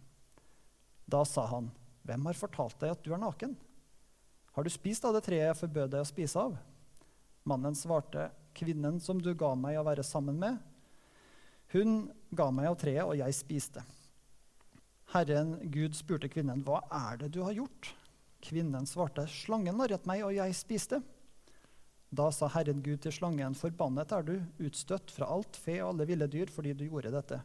Da 1.07 1.23
sa 1.23 1.47
han, 1.47 1.71
'Hvem 2.05 2.25
har 2.25 2.33
fortalt 2.33 2.79
deg 2.79 2.91
at 2.91 3.03
du 3.03 3.13
er 3.13 3.17
naken?' 3.19 3.57
'Har 4.53 4.63
du 4.63 4.69
spist 4.69 5.05
av 5.05 5.13
det 5.13 5.23
treet 5.23 5.47
jeg 5.47 5.63
forbød 5.63 5.89
deg 5.91 6.01
å 6.01 6.07
spise 6.07 6.39
av?' 6.39 6.57
Mannen 7.43 7.75
svarte, 7.75 8.31
'Kvinnen 8.53 8.99
som 8.99 9.21
du 9.21 9.33
ga 9.33 9.55
meg 9.55 9.79
å 9.79 9.83
være 9.83 10.03
sammen 10.03 10.37
med, 10.39 10.57
hun 11.73 12.11
ga 12.31 12.51
meg 12.51 12.69
av 12.69 12.77
treet, 12.77 13.03
og 13.03 13.17
jeg 13.17 13.33
spiste.' 13.33 13.83
Herren 15.13 15.57
Gud 15.69 15.95
spurte 15.95 16.29
kvinnen, 16.29 16.63
'Hva 16.63 16.81
er 16.89 17.17
det 17.17 17.33
du 17.33 17.41
har 17.43 17.53
gjort?' 17.53 17.93
Kvinnen 18.43 18.85
svarte, 18.85 19.27
'Slangen 19.27 19.77
narret 19.77 20.05
meg, 20.05 20.23
og 20.23 20.33
jeg 20.33 20.55
spiste.' 20.55 21.01
Da 22.13 22.29
sa 22.31 22.47
Herren 22.47 22.83
Gud 22.85 23.01
til 23.01 23.11
slangen, 23.11 23.55
forbannet 23.57 24.11
er 24.13 24.25
du, 24.27 24.35
utstøtt 24.61 25.09
fra 25.09 25.25
alt 25.33 25.57
fe 25.57 25.79
og 25.81 25.95
alle 25.95 26.05
ville 26.05 26.27
dyr, 26.29 26.51
fordi 26.53 26.75
du 26.77 26.85
gjorde 26.85 27.09
dette. 27.09 27.39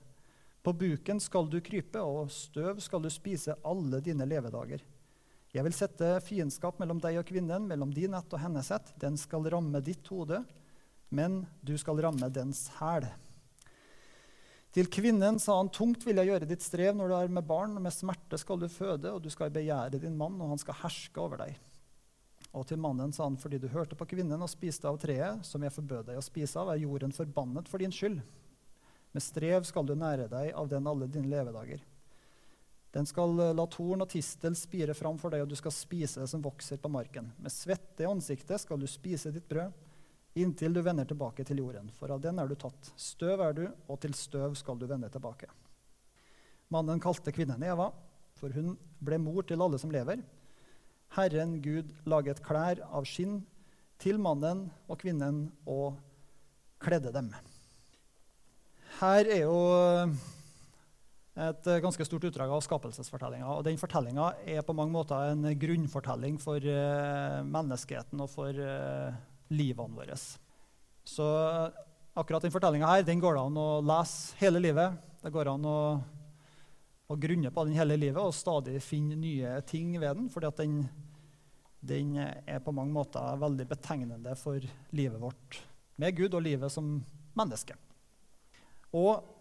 På 0.61 0.75
buken 0.76 1.23
skal 1.25 1.49
du 1.49 1.57
krype, 1.64 2.02
og 2.05 2.28
støv 2.28 2.83
skal 2.85 3.00
du 3.00 3.09
spise 3.09 3.57
alle 3.64 4.02
dine 4.05 4.26
levedager. 4.28 4.83
Jeg 5.55 5.64
vil 5.64 5.76
sette 5.76 6.11
fiendskap 6.26 6.76
mellom 6.81 6.99
deg 7.00 7.17
og 7.21 7.28
kvinnen, 7.28 7.64
mellom 7.71 7.93
din 7.95 8.17
ett 8.17 8.35
og 8.37 8.43
hennes 8.43 8.69
ett. 8.75 8.90
Den 9.00 9.17
skal 9.17 9.49
ramme 9.49 9.81
ditt 9.81 10.07
hode, 10.12 10.43
men 11.09 11.40
du 11.64 11.73
skal 11.81 12.00
ramme 12.05 12.28
dens 12.28 12.67
hæl. 12.76 13.07
Til 14.76 14.90
kvinnen 14.93 15.40
sa 15.40 15.57
han, 15.57 15.71
tungt 15.73 16.05
vil 16.05 16.21
jeg 16.21 16.28
gjøre 16.28 16.49
ditt 16.50 16.62
strev 16.62 16.93
når 16.99 17.09
du 17.09 17.14
er 17.17 17.33
med 17.33 17.47
barn, 17.49 17.78
med 17.81 17.95
smerte 17.97 18.37
skal 18.38 18.61
du 18.61 18.69
føde, 18.69 19.14
og 19.14 19.25
du 19.25 19.31
skal 19.33 19.50
begjære 19.55 20.02
din 20.02 20.19
mann, 20.19 20.37
og 20.37 20.52
han 20.52 20.61
skal 20.61 20.76
herske 20.83 21.23
over 21.23 21.40
deg. 21.40 21.57
Og 22.52 22.67
til 22.69 22.81
mannen 22.81 23.12
sa 23.12 23.25
han, 23.25 23.40
fordi 23.40 23.61
du 23.61 23.71
hørte 23.73 23.97
på 23.97 24.07
kvinnen 24.09 24.45
og 24.45 24.52
spiste 24.52 24.88
av 24.88 25.00
treet, 25.00 25.40
som 25.49 25.64
jeg 25.64 25.73
forbød 25.73 26.11
deg 26.11 26.21
å 26.21 26.25
spise 26.25 26.61
av, 26.61 26.73
er 26.73 26.85
jorden 26.85 27.17
forbannet 27.17 27.69
for 27.69 27.81
din 27.81 27.93
skyld. 27.95 28.21
Med 29.17 29.25
strev 29.25 29.64
skal 29.64 29.88
du 29.88 29.97
nære 29.97 30.28
deg 30.28 30.52
av 30.52 30.69
den 30.69 30.88
alle 30.88 31.09
dine 31.09 31.33
levedager. 31.33 31.81
Den 32.95 33.07
skal 33.07 33.35
la 33.52 33.66
torn 33.68 34.00
og 34.00 34.09
tistel 34.09 34.54
spire 34.57 34.95
fram 34.97 35.18
for 35.21 35.33
deg, 35.33 35.45
og 35.45 35.50
du 35.50 35.57
skal 35.59 35.75
spise 35.75 36.23
det 36.23 36.30
som 36.30 36.42
vokser 36.45 36.80
på 36.80 36.90
marken. 36.92 37.28
Med 37.37 37.52
svette 37.52 38.04
i 38.04 38.09
ansiktet 38.09 38.62
skal 38.62 38.80
du 38.80 38.88
spise 38.88 39.33
ditt 39.35 39.49
brød. 39.49 39.73
inntil 40.38 40.73
du 40.73 40.80
vender 40.83 41.04
tilbake 41.04 41.45
til 41.45 41.59
jorden, 41.59 41.88
for 41.90 42.12
av 42.14 42.21
den 42.23 42.38
er 42.38 42.47
du 42.47 42.54
tatt. 42.54 42.92
Støv 42.97 43.40
er 43.42 43.52
du, 43.52 43.64
og 43.88 43.99
til 44.00 44.14
støv 44.14 44.54
skal 44.54 44.78
du 44.78 44.87
vende 44.87 45.09
tilbake. 45.11 45.49
Mannen 46.71 47.00
kalte 47.00 47.33
kvinnen 47.33 47.62
Eva, 47.64 47.88
for 48.38 48.54
hun 48.54 48.76
ble 49.02 49.18
mor 49.18 49.42
til 49.42 49.61
alle 49.64 49.80
som 49.83 49.90
lever. 49.90 50.23
Herren 51.16 51.57
Gud 51.64 51.90
laget 52.07 52.42
klær 52.45 52.85
av 52.87 53.09
skinn 53.09 53.40
til 53.99 54.21
mannen 54.23 54.68
og 54.87 55.00
kvinnen 55.00 55.49
og 55.66 55.99
kledde 56.78 57.11
dem. 57.14 57.33
Her 59.00 59.26
er 59.26 59.42
jo 59.42 59.59
et 61.38 61.68
ganske 61.85 62.04
stort 62.07 62.25
utdrag 62.26 62.50
av 62.50 62.62
skapelsesfortellinga. 62.64 63.47
Og 63.54 63.64
den 63.66 63.78
fortellinga 63.78 64.33
er 64.42 64.64
på 64.66 64.75
mange 64.76 64.95
måter 64.95 65.30
en 65.30 65.47
grunnfortelling 65.61 66.38
for 66.42 66.59
uh, 66.59 67.45
menneskeheten 67.47 68.25
og 68.25 68.30
for 68.33 68.59
uh, 68.59 69.14
livene 69.54 69.95
våre. 69.95 70.18
Så 71.09 71.26
akkurat 72.18 72.42
den 72.45 72.54
fortellinga 72.54 72.90
her 72.90 73.07
den 73.07 73.23
går 73.23 73.38
det 73.38 73.45
an 73.47 73.61
å 73.62 73.68
lese 73.87 74.35
hele 74.42 74.62
livet. 74.62 74.99
Det 75.23 75.33
går 75.35 75.52
an 75.54 75.68
å, 75.68 75.78
å 77.09 77.18
grunne 77.21 77.54
på 77.54 77.66
den 77.68 77.78
hele 77.78 77.99
livet 78.00 78.21
og 78.21 78.37
stadig 78.37 78.83
finne 78.85 79.18
nye 79.18 79.61
ting 79.68 79.95
ved 79.97 80.18
den. 80.18 80.28
fordi 80.33 80.50
at 80.50 80.61
den, 80.61 80.83
den 81.80 82.18
er 82.18 82.61
på 82.64 82.75
mange 82.75 82.95
måter 82.99 83.38
veldig 83.40 83.71
betegnende 83.71 84.35
for 84.38 84.62
livet 84.90 85.23
vårt 85.23 85.62
med 85.99 86.14
Gud 86.18 86.35
og 86.35 86.45
livet 86.47 86.73
som 86.73 86.99
menneske. 87.38 87.75
Og 88.95 89.38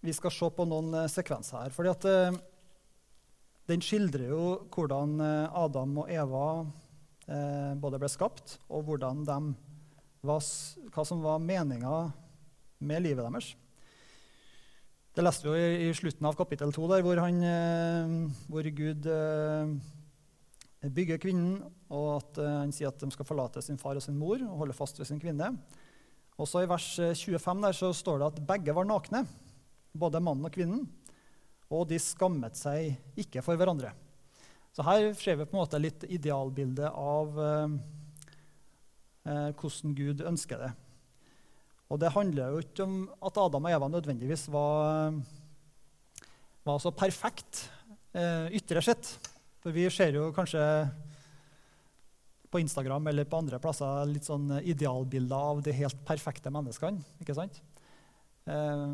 vi 0.00 0.14
skal 0.16 0.32
se 0.32 0.48
på 0.56 0.66
noen 0.68 0.94
eh, 1.02 1.10
sekvenser 1.12 1.64
her. 1.64 1.74
fordi 1.74 1.92
at 1.92 2.06
eh, 2.08 2.38
Den 3.70 3.82
skildrer 3.84 4.32
jo 4.32 4.44
hvordan 4.72 5.20
eh, 5.20 5.58
Adam 5.62 5.98
og 6.02 6.10
Eva 6.10 6.46
eh, 7.28 7.72
både 7.78 8.00
ble 8.00 8.08
skapt, 8.10 8.58
og 8.68 8.88
hvordan 8.88 9.24
de 9.28 9.38
var, 10.26 10.44
hva 10.94 11.04
som 11.06 11.22
var 11.24 11.42
meninga 11.44 12.10
med 12.80 13.04
livet 13.04 13.24
deres. 13.26 13.52
Det 15.14 15.24
leste 15.24 15.44
vi 15.44 15.52
jo 15.52 15.60
i, 15.60 15.88
i 15.90 15.94
slutten 15.96 16.26
av 16.28 16.36
kapittel 16.38 16.72
2, 16.72 16.88
der, 16.92 17.04
hvor, 17.04 17.18
han, 17.20 18.30
hvor 18.48 18.64
Gud 18.64 19.08
eh, 19.10 19.72
bygger 20.86 21.20
kvinnen, 21.20 21.58
og 21.92 22.08
at 22.14 22.40
han 22.40 22.72
sier 22.72 22.88
at 22.88 23.02
de 23.02 23.10
skal 23.12 23.26
forlate 23.28 23.60
sin 23.64 23.80
far 23.80 23.98
og 23.98 24.04
sin 24.04 24.16
mor 24.16 24.40
og 24.46 24.62
holde 24.62 24.76
fast 24.76 25.00
ved 25.00 25.10
sin 25.10 25.20
kvinne. 25.20 25.50
Også 26.40 26.62
I 26.62 26.70
vers 26.70 26.88
25 27.20 27.64
der 27.66 27.76
så 27.76 27.90
står 27.92 28.22
det 28.22 28.28
at 28.30 28.42
begge 28.48 28.76
var 28.76 28.88
nakne 28.88 29.26
både 29.92 30.22
mannen 30.22 30.46
og 30.46 30.54
kvinnen, 30.54 30.84
og 31.70 31.86
de 31.90 31.98
skammet 32.02 32.58
seg 32.58 32.96
ikke 33.20 33.42
for 33.46 33.58
hverandre. 33.58 33.92
Så 34.74 34.84
her 34.86 35.10
ser 35.18 35.38
vi 35.38 35.46
på 35.46 35.56
en 35.56 35.62
måte 35.62 35.80
litt 35.82 36.06
idealbilde 36.06 36.90
av 36.94 37.40
eh, 37.42 37.74
eh, 39.26 39.50
hvordan 39.58 39.96
Gud 39.98 40.22
ønsker 40.30 40.62
det. 40.62 40.70
Og 41.90 41.98
det 41.98 42.12
handler 42.14 42.54
jo 42.54 42.62
ikke 42.62 42.86
om 42.86 42.96
at 43.26 43.38
Adam 43.42 43.66
og 43.66 43.74
Eva 43.74 43.90
nødvendigvis 43.90 44.46
var, 44.54 45.16
var 46.66 46.78
så 46.82 46.94
perfekt 46.94 47.64
eh, 48.14 48.46
ytre 48.60 48.82
sett. 48.84 49.10
For 49.60 49.74
vi 49.74 49.88
ser 49.92 50.14
jo 50.14 50.30
kanskje 50.34 50.62
på 52.50 52.60
Instagram 52.62 53.10
eller 53.10 53.26
på 53.30 53.38
andre 53.42 53.58
plasser 53.62 54.06
litt 54.10 54.26
sånn 54.26 54.48
idealbilder 54.58 55.50
av 55.50 55.62
de 55.66 55.74
helt 55.82 55.98
perfekte 56.06 56.50
menneskene. 56.54 57.02
ikke 57.22 57.36
sant? 57.36 57.60
Eh, 58.46 58.86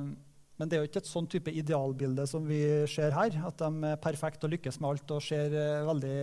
men 0.57 0.69
det 0.69 0.77
er 0.77 0.85
jo 0.85 0.89
ikke 0.89 1.03
et 1.03 1.09
sånn 1.09 1.29
type 1.29 1.53
idealbilde 1.53 2.25
som 2.29 2.47
vi 2.49 2.61
ser 2.89 3.13
her. 3.13 3.35
At 3.45 3.61
de 3.61 3.91
er 3.91 4.01
perfekte 4.01 4.49
og 4.49 4.55
lykkes 4.55 4.79
med 4.81 4.95
alt 4.95 5.13
og 5.13 5.25
ser 5.25 5.53
eh, 5.53 5.85
veldig 5.85 6.19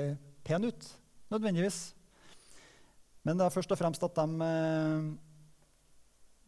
pene 0.45 0.71
ut. 0.73 0.89
nødvendigvis. 1.33 1.93
Men 3.23 3.37
det 3.39 3.45
er 3.45 3.53
først 3.53 3.71
og 3.71 3.79
fremst 3.79 4.03
at 4.05 4.17
de, 4.19 4.47
eh, 4.47 5.05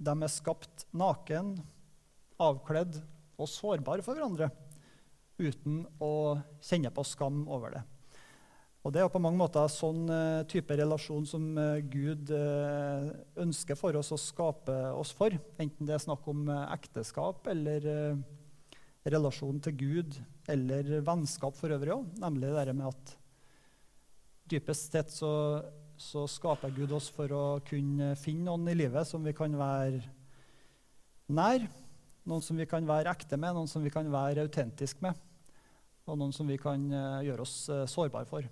de 0.09 0.15
er 0.17 0.33
skapt 0.33 0.85
naken, 0.93 1.55
avkledd 2.41 2.99
og 3.39 3.49
sårbare 3.49 4.03
for 4.03 4.17
hverandre 4.17 4.49
uten 5.39 5.83
å 6.01 6.39
kjenne 6.63 6.91
på 6.95 7.03
skam 7.07 7.43
over 7.51 7.77
det. 7.77 7.83
Og 8.85 8.93
Det 8.93 9.01
er 9.01 9.07
på 9.09 9.17
mange 9.17 9.39
måter 9.39 9.65
sånn 9.73 10.03
uh, 10.13 10.45
type 10.45 10.75
relasjon 10.77 11.23
som 11.25 11.45
uh, 11.57 11.81
Gud 11.89 12.29
uh, 12.29 13.07
ønsker 13.41 13.77
for 13.79 13.97
oss 13.97 14.11
å 14.13 14.19
skape 14.21 14.73
oss 14.93 15.09
for. 15.17 15.33
Enten 15.57 15.87
det 15.89 15.95
er 15.95 16.03
snakk 16.03 16.27
om 16.29 16.43
ekteskap 16.53 17.47
eller 17.49 17.87
relasjon 19.09 19.57
til 19.65 19.73
Gud 19.79 20.19
eller 20.53 20.99
vennskap 21.05 21.57
for 21.57 21.73
øvrig 21.73 21.95
òg. 21.95 22.11
Nemlig 22.21 22.51
det 22.53 22.75
med 22.77 22.91
at 22.91 23.13
dypest 24.53 24.93
sett 24.93 25.09
så, 25.09 25.31
så, 25.97 26.27
skaper 26.29 26.75
Gud 26.75 26.93
oss 26.93 27.07
for 27.13 27.33
å 27.33 27.45
kunne 27.65 28.11
finne 28.21 28.51
noen 28.51 28.69
i 28.69 28.75
livet 28.77 29.09
som 29.09 29.25
vi 29.25 29.33
kan 29.33 29.55
være 29.57 30.03
nær. 31.33 31.65
Noen 32.29 32.45
som 32.45 32.61
vi 32.61 32.69
kan 32.69 32.85
være 32.85 33.09
ekte 33.17 33.41
med, 33.41 33.57
noen 33.57 33.71
som 33.71 33.81
vi 33.81 33.93
kan 33.93 34.13
være 34.13 34.45
autentiske 34.45 35.01
med. 35.05 35.17
Og 36.05 36.21
noen 36.21 36.37
som 36.37 36.45
vi 36.45 36.59
kan 36.61 36.85
gjøre 37.25 37.47
oss 37.47 37.57
sårbare 37.89 38.29
for. 38.29 38.45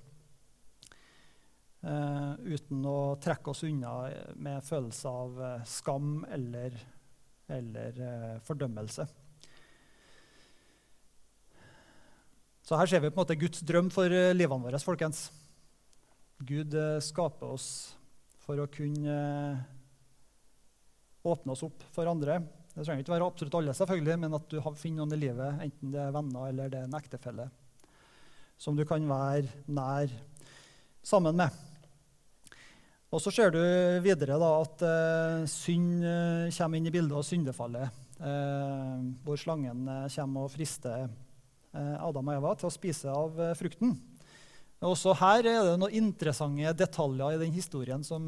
Uh, 1.83 2.39
uten 2.47 2.79
å 2.87 3.17
trekke 3.19 3.51
oss 3.51 3.65
unna 3.67 4.05
med 4.39 4.63
følelse 4.63 5.09
av 5.09 5.39
uh, 5.41 5.63
skam 5.67 6.21
eller, 6.31 6.77
eller 7.51 7.97
uh, 7.99 8.37
fordømmelse. 8.47 9.03
Så 12.63 12.79
her 12.79 12.87
ser 12.87 13.03
vi 13.03 13.09
på 13.11 13.17
en 13.17 13.23
måte 13.25 13.35
Guds 13.35 13.65
drøm 13.67 13.89
for 13.91 14.07
livene 14.07 14.63
våre. 14.63 14.79
folkens. 14.79 15.25
Gud 16.39 16.71
skaper 17.03 17.51
oss 17.57 17.67
for 18.45 18.63
å 18.63 18.69
kunne 18.71 19.17
åpne 21.27 21.51
oss 21.51 21.65
opp 21.67 21.83
for 21.91 22.07
andre. 22.07 22.39
Det 22.71 22.85
trenger 22.87 23.03
ikke 23.03 23.15
være 23.17 23.27
absolutt 23.27 23.59
alle, 23.59 23.75
selvfølgelig, 23.75 24.17
men 24.23 24.39
at 24.39 24.47
du 24.47 24.57
finner 24.79 25.03
noen 25.03 25.17
i 25.17 25.19
livet, 25.25 25.59
enten 25.67 25.91
det 25.91 25.99
er 26.05 26.15
venner 26.15 26.47
eller 26.47 26.71
det 26.71 26.79
er 26.79 26.87
en 26.87 26.97
ektefelle, 26.97 27.49
som 28.55 28.79
du 28.79 28.87
kan 28.87 29.03
være 29.11 29.51
nær 29.67 30.15
sammen 31.03 31.43
med. 31.43 31.72
Og 33.13 33.21
så 33.21 33.29
ser 33.29 33.51
du 33.53 33.59
videre 34.01 34.39
da, 34.41 34.49
at 34.63 34.81
uh, 34.81 35.43
synd 35.49 36.01
uh, 36.01 36.49
kommer 36.55 36.79
inn 36.79 36.89
i 36.89 36.93
bildet, 36.93 37.13
og 37.13 37.27
syndefallet. 37.27 37.99
Uh, 38.17 39.13
hvor 39.25 39.37
slangen 39.37 39.85
kommer 40.15 40.47
og 40.47 40.53
frister 40.53 41.09
Adam 41.73 42.27
og 42.29 42.35
Eva 42.35 42.51
til 42.53 42.67
å 42.69 42.73
spise 42.73 43.09
av 43.09 43.39
frukten. 43.57 43.95
Også 44.85 45.15
her 45.17 45.47
er 45.49 45.63
det 45.65 45.77
noen 45.81 45.95
interessante 45.97 46.73
detaljer 46.77 47.33
i 47.33 47.39
den 47.41 47.55
historien 47.55 48.03
som, 48.05 48.27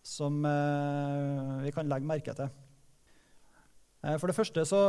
som 0.00 0.38
vi 1.60 1.72
kan 1.76 1.90
legge 1.90 2.08
merke 2.08 2.32
til. 2.38 2.48
for 4.16 4.32
det 4.32 4.38
første 4.38 4.64
så, 4.64 4.80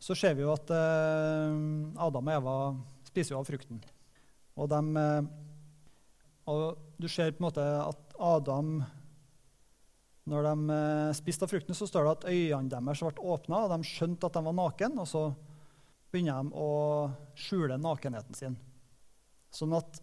så 0.00 0.16
ser 0.16 0.38
vi 0.38 0.46
jo 0.46 0.54
at 0.54 0.72
Adam 0.72 2.32
og 2.32 2.34
Eva 2.38 2.56
spiser 3.10 3.36
av 3.36 3.44
frukten. 3.50 3.82
Og 4.56 4.72
de 4.72 5.04
og 6.50 6.78
du 6.98 7.08
ser 7.10 7.34
på 7.34 7.42
en 7.42 7.48
måte 7.48 7.62
at 7.62 8.16
Adam 8.22 8.82
Når 10.30 10.46
de 10.46 10.74
eh, 10.74 11.12
spiste 11.18 11.46
av 11.46 11.50
frukten, 11.50 11.74
så 11.74 11.86
står 11.88 12.04
det 12.04 12.12
at 12.12 12.26
øynene 12.30 12.70
deres 12.70 13.00
ble 13.02 13.24
åpna, 13.34 13.64
og 13.64 13.72
de 13.72 13.88
skjønte 13.88 14.28
at 14.28 14.36
de 14.36 14.42
var 14.46 14.54
naken, 14.54 15.00
og 15.02 15.08
så 15.10 15.22
begynner 16.14 16.46
de 16.46 16.54
å 16.62 16.68
skjule 17.34 17.78
nakenheten 17.82 18.38
sin. 18.38 18.54
Sånn 19.50 19.74
at 19.74 19.98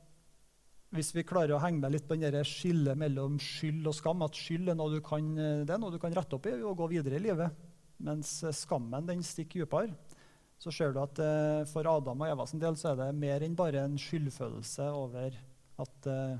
hvis 0.91 1.13
vi 1.15 1.23
klarer 1.23 1.55
å 1.55 1.61
henge 1.63 1.79
med 1.79 1.93
litt 1.93 2.09
på 2.09 2.17
skillet 2.43 2.99
mellom 2.99 3.37
skyld 3.39 3.87
og 3.87 3.95
skam, 3.95 4.25
at 4.25 4.35
skyld 4.35 4.73
er 4.73 4.75
noe 4.75 4.91
du 4.91 4.99
kan, 4.99 5.23
eh, 5.39 5.63
det 5.63 5.71
er 5.71 5.79
noe 5.79 5.95
du 5.95 6.01
kan 6.03 6.11
rette 6.11 6.35
opp 6.35 6.51
i 6.51 6.57
og 6.59 6.75
gå 6.75 6.91
videre 6.97 7.15
i 7.15 7.23
livet, 7.23 7.55
mens 8.03 8.43
eh, 8.43 8.51
skammen 8.51 9.07
den 9.07 9.23
stikker 9.23 9.63
dypere, 9.63 9.95
så 10.59 10.73
ser 10.75 10.91
du 10.91 10.99
at 10.99 11.15
for 11.71 11.87
Adam 11.87 12.19
og 12.19 12.27
Eva 12.27 12.43
sin 12.43 12.59
del 12.59 12.75
så 12.75 12.89
er 12.91 12.97
det 12.99 13.13
mer 13.15 13.45
enn 13.45 13.55
bare 13.55 13.85
en 13.87 13.95
skyldfølelse 13.95 14.89
over 14.91 15.31
at 15.79 16.09
eh, 16.11 16.37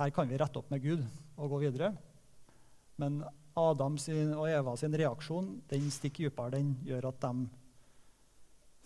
her 0.00 0.12
kan 0.14 0.28
vi 0.28 0.38
rette 0.40 0.60
opp 0.60 0.70
med 0.72 0.82
Gud 0.84 1.04
og 1.36 1.54
gå 1.54 1.62
videre. 1.64 1.92
Men 3.00 3.22
Adam 3.58 3.96
sin 4.00 4.34
og 4.36 4.48
Eva 4.48 4.76
sin 4.78 4.94
reaksjon 4.96 5.54
den 5.70 5.88
stikker 5.92 6.28
dypere. 6.28 6.58
Den 6.58 6.74
gjør 6.86 7.10
at 7.10 7.24
de 7.24 7.48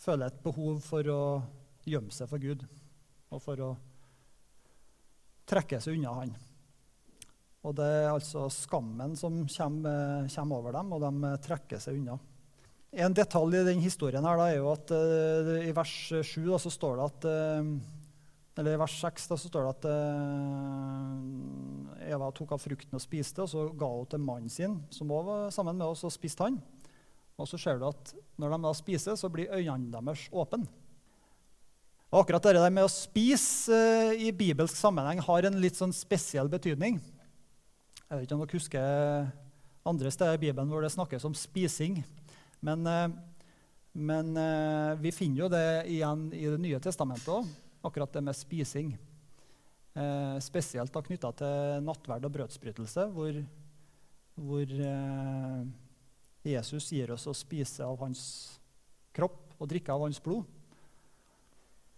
føler 0.04 0.30
et 0.30 0.42
behov 0.44 0.80
for 0.84 1.10
å 1.10 1.22
gjemme 1.86 2.14
seg 2.14 2.30
for 2.30 2.42
Gud 2.42 2.64
og 3.34 3.42
for 3.42 3.60
å 3.62 3.70
trekke 5.48 5.80
seg 5.82 5.98
unna 5.98 6.14
Han. 6.20 6.34
Og 7.64 7.74
Det 7.78 7.84
er 7.84 8.10
altså 8.12 8.46
skammen 8.52 9.14
som 9.16 9.44
kommer, 9.48 10.26
kommer 10.28 10.60
over 10.60 10.74
dem, 10.76 10.92
og 10.92 11.04
de 11.04 11.34
trekker 11.46 11.80
seg 11.80 11.96
unna. 11.96 12.18
En 12.94 13.14
detalj 13.16 13.56
i 13.58 13.64
denne 13.66 13.82
historien 13.82 14.24
her 14.24 14.38
da, 14.38 14.48
er 14.50 14.58
jo 14.60 14.70
at 14.70 14.92
uh, 14.94 15.54
i 15.64 15.72
vers 15.74 15.94
7 16.12 16.44
da, 16.44 16.58
så 16.62 16.70
står 16.70 17.00
det 17.00 17.06
at 17.08 17.26
uh, 17.26 17.70
eller 18.54 18.76
I 18.76 18.78
vers 18.78 18.94
6 19.00 19.24
da, 19.32 19.36
så 19.38 19.48
står 19.50 19.64
det 19.64 19.70
at 19.72 19.86
uh, 19.90 21.14
Eva 22.14 22.28
tok 22.34 22.52
av 22.54 22.62
frukten 22.62 22.94
og 22.94 23.02
spiste, 23.02 23.42
og 23.42 23.50
så 23.50 23.64
ga 23.74 23.88
hun 23.90 24.06
til 24.12 24.22
mannen 24.22 24.52
sin, 24.52 24.76
som 24.94 25.10
òg 25.10 25.24
var 25.26 25.50
sammen 25.54 25.80
med 25.80 25.88
oss, 25.88 26.04
og 26.06 26.14
spiste 26.14 26.46
han. 26.46 26.60
Og 27.34 27.48
så 27.50 27.58
ser 27.58 27.80
du 27.80 27.88
at 27.88 28.12
når 28.38 28.54
de 28.54 28.58
da 28.62 28.72
spiser, 28.78 29.18
så 29.18 29.30
blir 29.32 29.50
øynene 29.50 29.90
deres 29.90 30.28
åpne. 30.30 30.68
Og 32.14 32.20
akkurat 32.20 32.46
det 32.46 32.54
der 32.60 32.76
med 32.76 32.86
å 32.86 32.92
spise 32.92 33.74
uh, 33.74 34.14
i 34.14 34.30
bibelsk 34.30 34.78
sammenheng 34.78 35.18
har 35.26 35.48
en 35.48 35.58
litt 35.58 35.74
sånn 35.80 35.94
spesiell 35.96 36.46
betydning. 36.52 37.02
Jeg 38.04 38.14
vet 38.14 38.22
ikke 38.28 38.38
om 38.38 38.44
dere 38.44 38.60
husker 38.60 38.80
andre 39.84 40.14
steder 40.14 40.38
i 40.38 40.44
Bibelen 40.46 40.70
hvor 40.70 40.84
det 40.84 40.94
snakkes 40.94 41.26
om 41.26 41.34
spising. 41.34 41.98
Men, 42.62 42.86
uh, 42.86 43.10
men 43.98 44.30
vi 45.02 45.10
finner 45.14 45.44
jo 45.44 45.48
det 45.50 45.66
igjen 45.90 46.26
i 46.34 46.46
Det 46.50 46.58
nye 46.62 46.80
testamentet 46.82 47.28
òg, 47.34 47.50
akkurat 47.84 48.12
det 48.12 48.22
med 48.24 48.36
spising. 48.36 48.94
Eh, 49.94 50.36
spesielt 50.42 50.96
knytta 51.06 51.30
til 51.38 51.84
nattverd 51.86 52.26
og 52.26 52.34
brødsbrytelse, 52.34 53.06
hvor, 53.14 53.38
hvor 54.34 54.74
eh, 54.88 55.60
Jesus 56.44 56.90
gir 56.92 57.14
oss 57.14 57.28
å 57.30 57.36
spise 57.36 57.86
av 57.86 58.00
hans 58.02 58.24
kropp 59.14 59.54
og 59.60 59.70
drikke 59.70 59.94
av 59.94 60.02
hans 60.06 60.18
blod. 60.22 60.42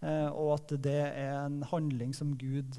Eh, 0.05 0.29
og 0.29 0.53
at 0.59 0.75
det 0.83 0.99
er 1.07 1.41
en 1.47 1.63
handling 1.71 2.13
som 2.13 2.35
Gud 2.37 2.77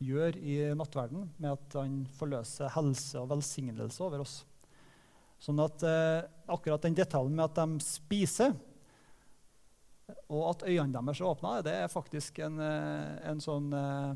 gjør 0.00 0.38
i 0.38 0.60
nattverden, 0.78 1.26
med 1.36 1.52
at 1.56 1.76
han 1.76 2.04
forløser 2.16 2.72
helse 2.76 3.18
og 3.20 3.32
velsignelse 3.34 4.00
over 4.06 4.22
oss. 4.22 4.40
Sånn 5.40 5.60
at 5.64 5.82
eh, 5.88 6.22
akkurat 6.52 6.84
den 6.84 6.96
detaljen 6.96 7.36
med 7.36 7.48
at 7.48 7.58
de 7.58 7.84
spiser, 7.84 8.54
og 10.30 10.42
at 10.50 10.66
øynene 10.68 11.00
deres 11.00 11.20
er 11.20 11.28
åpna, 11.28 11.60
det 11.64 11.76
er 11.82 11.92
faktisk 11.92 12.40
en, 12.44 12.58
eh, 12.64 13.30
en 13.30 13.40
sånn 13.42 13.72
eh, 13.76 14.12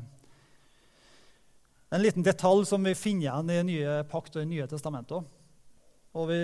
En 1.95 2.01
liten 2.01 2.25
detalj 2.25 2.65
som 2.67 2.83
vi 2.83 2.95
finner 2.97 3.27
igjen 3.27 3.51
i 3.53 3.63
nye 3.63 3.91
pakt 4.09 4.35
og 4.35 4.41
i 4.41 4.47
Nye 4.49 4.65
testamentet. 4.67 5.27
Og 6.17 6.25
vi 6.27 6.39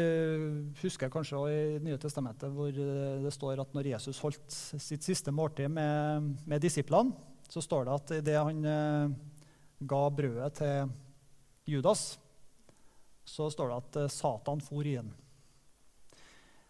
husker 0.80 1.10
kanskje 1.12 1.40
også 1.40 1.50
i 1.52 1.80
Nye 1.84 1.98
testamentet 2.00 2.54
hvor 2.54 2.70
eh, 2.70 3.18
det 3.26 3.34
står 3.34 3.60
at 3.60 3.74
når 3.76 3.90
Jesus 3.90 4.22
holdt 4.22 4.54
sitt 4.54 5.04
siste 5.04 5.34
måltid 5.34 5.74
med, 5.74 6.30
med 6.46 6.62
disiplene, 6.64 7.18
så 7.52 7.60
står 7.60 7.90
det 7.90 7.98
at 7.98 8.14
idet 8.22 8.38
han 8.38 9.18
ga 9.82 10.02
brødet 10.16 10.54
til 10.62 10.94
Judas, 11.68 12.06
så 13.28 13.50
står 13.52 13.74
det 13.74 13.82
at 13.82 14.14
Satan 14.14 14.62
for 14.64 14.88
i 14.88 14.96
den. 15.02 15.12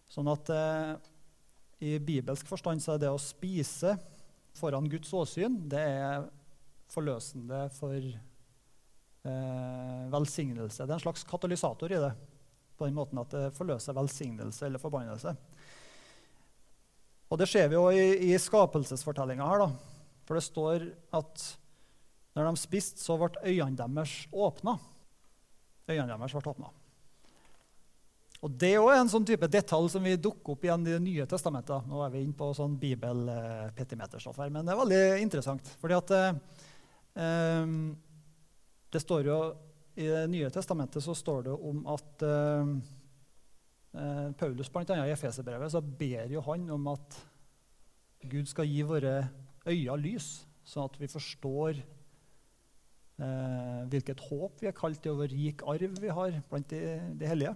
Sånn 0.09 0.31
at 0.31 0.49
i 1.81 1.97
bibelsk 1.99 2.47
forstand 2.49 2.83
så 2.83 2.95
er 2.95 3.01
det 3.01 3.11
å 3.11 3.21
spise 3.21 3.95
foran 4.57 4.89
Guds 4.91 5.13
åsyn 5.15 5.55
det 5.71 5.81
er 5.81 6.25
forløsende 6.91 7.69
for 7.73 7.97
eh, 7.97 10.03
velsignelse. 10.11 10.83
Det 10.83 10.91
er 10.91 10.97
en 10.97 11.05
slags 11.05 11.23
katalysator 11.27 11.93
i 11.93 12.01
det, 12.03 12.11
på 12.77 12.87
den 12.87 12.97
måten 12.97 13.21
at 13.21 13.33
det 13.33 13.55
forløser 13.55 13.97
velsignelse 13.97 14.67
eller 14.67 14.81
forbannelse. 14.81 15.35
Og 17.31 17.39
Det 17.39 17.47
ser 17.47 17.69
vi 17.71 17.77
jo 17.77 17.85
i, 17.95 18.33
i 18.33 18.35
skapelsesfortellinga 18.35 19.45
her. 19.47 19.63
da. 19.63 19.69
For 20.27 20.35
det 20.35 20.43
står 20.43 20.89
at 21.15 21.45
når 22.35 22.49
de 22.49 22.59
spiste, 22.59 22.99
så 23.03 23.15
ble 23.19 23.39
øynene 23.43 23.79
deres 23.79 24.25
åpna. 24.31 24.75
Øynene 25.87 26.17
deres 26.17 26.35
ble 26.35 26.51
åpna. 26.51 26.71
Og 28.41 28.53
Det 28.57 28.71
er 28.73 28.95
en 28.97 29.09
sånn 29.09 29.25
type 29.27 29.45
detalj 29.53 29.91
som 29.93 30.01
vi 30.05 30.15
dukker 30.17 30.55
opp 30.55 30.63
igjen 30.65 30.85
i 30.87 30.95
Det 30.95 31.01
nye 31.05 31.25
testamentet. 31.29 31.85
Nå 31.87 32.01
er 32.01 32.13
vi 32.13 32.23
inne 32.25 32.37
på 32.37 32.47
sånn 32.57 32.73
bibelpetimeterstoff 32.81 34.39
her, 34.41 34.49
men 34.49 34.65
det 34.65 34.73
er 34.73 34.79
veldig 34.81 35.03
interessant. 35.21 35.75
fordi 35.81 35.97
at 35.97 36.13
eh, 36.17 37.75
det 38.91 39.01
står 39.03 39.29
jo 39.29 39.37
I 39.95 40.07
Det 40.07 40.27
nye 40.31 40.49
testamentet 40.49 41.03
så 41.03 41.13
står 41.13 41.43
det 41.49 41.53
om 41.53 41.85
at 41.93 42.25
eh, 42.25 42.73
Paulus 44.39 44.71
blant 44.71 44.89
annet 44.89 45.11
i 45.11 45.13
Efeserbrevet 45.13 45.71
så 45.73 45.81
ber 45.83 46.31
jo 46.31 46.41
han 46.45 46.69
om 46.71 46.87
at 46.93 47.17
Gud 48.31 48.47
skal 48.47 48.69
gi 48.69 48.81
våre 48.87 49.27
øyne 49.67 49.97
lys, 49.99 50.47
sånn 50.63 50.87
at 50.87 50.95
vi 50.97 51.09
forstår 51.11 51.75
eh, 53.21 53.81
hvilket 53.91 54.23
håp 54.29 54.61
vi 54.61 54.69
er 54.69 54.77
kalt 54.77 55.01
til, 55.03 55.11
og 55.13 55.21
hvor 55.21 55.29
rik 55.33 55.61
arv 55.67 55.99
vi 55.99 56.09
har 56.09 56.39
blant 56.49 56.69
de, 56.71 56.81
de 57.19 57.29
hellige. 57.29 57.53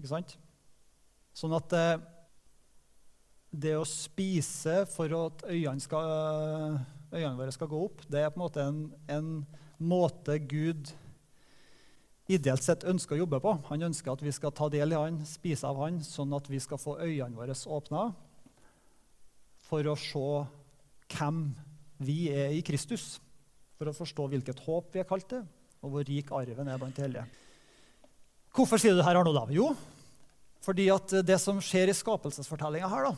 Ikke 0.00 0.14
sant? 0.14 0.38
Sånn 1.36 1.52
at 1.52 1.74
eh, 1.76 2.00
det 3.52 3.74
å 3.76 3.84
spise 3.84 4.86
for 4.88 5.12
at 5.18 5.44
øynene, 5.44 5.82
skal, 5.84 6.80
øynene, 7.12 7.36
våre 7.36 7.52
skal 7.52 7.68
gå 7.68 7.82
opp, 7.84 8.00
det 8.08 8.22
er 8.24 8.32
på 8.32 8.40
en 8.40 8.44
måte 8.46 8.64
en, 8.64 8.80
en 9.12 9.30
måte 9.76 10.38
Gud 10.48 10.94
ideelt 12.30 12.64
sett 12.64 12.86
ønsker 12.88 13.16
å 13.16 13.24
jobbe 13.24 13.40
på. 13.42 13.52
Han 13.68 13.88
ønsker 13.90 14.14
at 14.14 14.22
vi 14.24 14.32
skal 14.32 14.54
ta 14.56 14.70
del 14.72 14.94
i 14.94 14.98
han, 14.98 15.20
spise 15.28 15.68
av 15.68 15.82
han, 15.82 15.98
sånn 16.06 16.32
at 16.36 16.48
vi 16.48 16.62
skal 16.62 16.80
få 16.80 16.96
øynene 17.02 17.36
våre 17.36 17.56
åpna 17.76 18.06
for 19.68 19.86
å 19.86 19.96
se 19.98 20.26
hvem 21.10 21.42
vi 22.00 22.22
er 22.32 22.56
i 22.56 22.64
Kristus. 22.64 23.18
For 23.76 23.90
å 23.90 23.96
forstå 23.96 24.30
hvilket 24.32 24.64
håp 24.64 24.94
vi 24.94 25.02
er 25.02 25.08
kalt 25.08 25.28
til, 25.28 25.44
og 25.84 25.94
hvor 25.94 26.06
rik 26.06 26.30
arven 26.36 26.68
er 26.70 26.80
blant 26.80 26.96
de 26.96 27.06
hellige. 27.06 27.28
Hvorfor 28.50 28.80
sier 28.82 28.96
du 28.96 28.98
det 28.98 29.06
her, 29.06 29.18
Arno 29.20 29.30
Olav? 29.30 29.52
Jo, 29.54 29.70
fordi 30.64 30.88
at 30.90 31.12
det 31.22 31.38
som 31.40 31.60
skjer 31.62 31.92
i 31.92 31.96
skapelsesfortellinga 31.96 32.88
her, 32.90 33.10
da, 33.10 33.12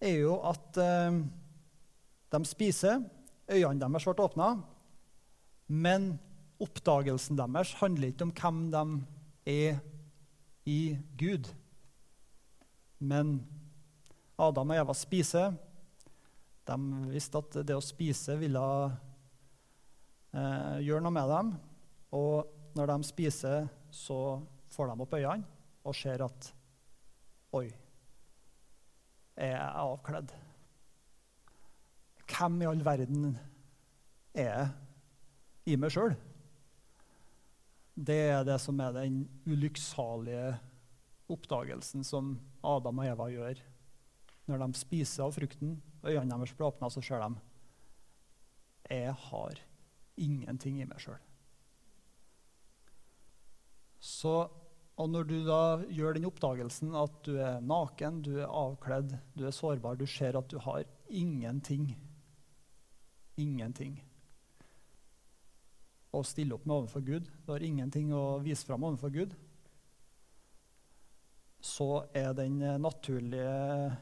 er 0.00 0.16
jo 0.22 0.38
at 0.48 0.80
eh, 0.80 1.20
de 2.32 2.40
spiser, 2.48 3.02
øynene 3.50 3.82
deres 3.82 4.06
ble 4.08 4.24
åpna, 4.24 4.50
men 5.68 6.14
oppdagelsen 6.60 7.38
deres 7.38 7.74
handler 7.80 8.10
ikke 8.10 8.28
om 8.28 8.32
hvem 8.40 8.62
de 8.72 8.84
er 9.52 9.80
i 10.68 10.96
Gud. 11.20 11.50
Men 13.00 13.40
Adam 14.40 14.72
og 14.72 14.80
Eva 14.80 14.96
spiser. 14.96 15.52
De 16.68 16.76
visste 17.10 17.40
at 17.40 17.60
det 17.66 17.76
å 17.76 17.84
spise 17.84 18.36
ville 18.40 18.64
eh, 20.32 20.76
gjøre 20.84 21.04
noe 21.04 21.14
med 21.16 21.32
dem. 21.32 21.52
Og 22.16 22.59
når 22.76 22.92
de 22.92 23.08
spiser, 23.08 23.68
så 23.90 24.40
får 24.70 24.90
de 24.90 25.04
opp 25.04 25.14
øynene 25.18 25.58
og 25.84 25.96
ser 25.96 26.22
at 26.24 26.52
Oi, 27.56 27.66
jeg 29.34 29.54
er 29.56 29.78
avkledd? 29.80 30.30
Hvem 32.30 32.60
i 32.62 32.68
all 32.70 32.84
verden 32.86 33.32
er 34.38 34.50
jeg 34.52 35.72
i 35.72 35.78
meg 35.80 35.90
sjøl? 35.90 36.14
Det 37.98 38.20
er 38.30 38.44
det 38.46 38.60
som 38.62 38.78
er 38.80 38.94
den 38.94 39.24
ulykksalige 39.50 40.52
oppdagelsen 41.30 42.06
som 42.06 42.36
Adam 42.62 43.02
og 43.02 43.10
Eva 43.10 43.26
gjør. 43.32 43.64
Når 44.46 44.62
de 44.62 44.78
spiser 44.78 45.26
av 45.26 45.34
frukten, 45.34 45.74
øynene 46.06 46.38
deres 46.38 46.54
blir 46.54 46.70
åpna, 46.70 46.90
så 46.90 47.02
ser 47.02 47.24
de 47.24 47.34
jeg 48.90 49.14
har 49.26 49.60
ingenting 50.18 50.80
i 50.80 50.86
meg 50.88 51.02
sjøl. 51.02 51.20
Så 54.00 54.34
og 55.00 55.08
når 55.08 55.28
du 55.30 55.38
da 55.46 55.80
gjør 55.88 56.16
den 56.16 56.26
oppdagelsen 56.28 56.92
at 56.98 57.14
du 57.24 57.38
er 57.40 57.62
naken, 57.64 58.20
du 58.26 58.34
er 58.36 58.50
avkledd, 58.52 59.14
du 59.32 59.46
er 59.48 59.54
sårbar, 59.56 59.96
du 59.96 60.04
ser 60.04 60.36
at 60.36 60.50
du 60.52 60.58
har 60.60 60.84
ingenting 61.08 61.94
Ingenting 63.40 63.94
å 66.12 66.20
stille 66.26 66.52
opp 66.52 66.66
med 66.66 66.74
overfor 66.74 67.04
Gud, 67.06 67.28
du 67.46 67.52
har 67.54 67.62
ingenting 67.64 68.10
å 68.12 68.40
vise 68.44 68.66
fram 68.66 68.82
overfor 68.84 69.12
Gud, 69.14 69.36
så 71.64 72.02
er 72.12 72.34
den 72.36 72.58
naturlige 72.82 73.94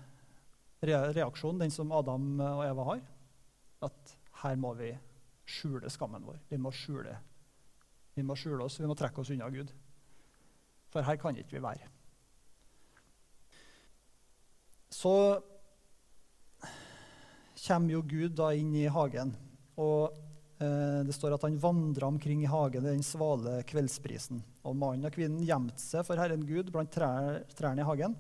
reaksjonen, 0.89 1.61
den 1.63 1.75
som 1.75 1.93
Adam 1.95 2.41
og 2.41 2.65
Eva 2.65 2.87
har, 2.89 3.05
at 3.87 4.17
her 4.41 4.59
må 4.59 4.73
vi 4.81 4.91
skjule 5.47 5.93
skammen 5.93 6.25
vår. 6.27 6.41
Vi 6.49 6.59
må 6.59 6.73
skjule, 6.75 7.13
vi 8.17 8.25
må 8.27 8.35
skjule 8.41 8.65
oss, 8.65 8.81
vi 8.81 8.89
må 8.89 8.97
trekke 8.99 9.23
oss 9.23 9.31
unna 9.37 9.53
Gud. 9.53 9.71
For 10.99 11.07
her 11.07 11.19
kan 11.23 11.37
ikke 11.39 11.55
vi 11.55 11.63
være. 11.63 11.87
Så 14.91 15.13
kommer 17.63 17.93
jo 17.95 18.01
Gud 18.03 18.35
da 18.35 18.49
inn 18.59 18.73
i 18.75 18.89
hagen. 18.91 19.31
Og 19.79 20.11
eh, 20.59 21.07
det 21.07 21.15
står 21.15 21.37
at 21.37 21.47
han 21.47 21.61
vandra 21.63 22.11
omkring 22.11 22.43
i 22.43 22.51
hagen 22.51 22.83
i 22.83 22.97
den 22.97 23.07
svale 23.07 23.61
kveldsprisen. 23.69 24.43
Og 24.67 24.75
mannen 24.75 25.07
og 25.07 25.15
kvinnen 25.15 25.47
gjemte 25.47 25.79
seg 25.79 26.03
for 26.09 26.19
Herren 26.19 26.43
Gud 26.49 26.73
blant 26.75 26.91
trær, 26.91 27.45
trærne 27.55 27.85
i 27.85 27.87
hagen. 27.87 28.19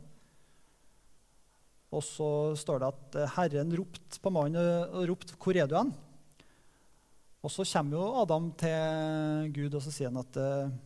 Og 1.90 2.04
så 2.06 2.30
står 2.62 2.78
det 2.78 2.92
at 2.94 3.22
eh, 3.24 3.38
Herren 3.40 3.74
ropte 3.74 4.22
på 4.22 4.34
mannen 4.38 4.62
og 4.94 5.08
ropte 5.10 5.34
'Hvor 5.34 5.58
er 5.58 5.66
du 5.66 5.74
hen?' 5.80 5.96
Og 7.42 7.50
så 7.50 7.66
kommer 7.66 7.98
jo 7.98 8.22
Adam 8.22 8.52
til 8.54 9.50
Gud 9.54 9.74
og 9.74 9.82
så 9.82 9.90
sier 9.94 10.14
han 10.14 10.22
at 10.22 10.38
eh, 10.38 10.78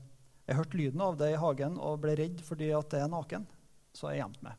jeg 0.53 0.59
hørte 0.59 0.79
lyden 0.79 1.01
av 1.01 1.17
det 1.17 1.33
i 1.33 1.41
hagen 1.41 1.79
og 1.81 2.03
ble 2.05 2.15
redd 2.19 2.43
fordi 2.45 2.69
at 2.77 2.91
det 2.93 3.01
er 3.01 3.11
naken. 3.13 3.47
Så 3.97 4.11
jeg 4.13 4.23
gjemte 4.23 4.45
meg. 4.45 4.59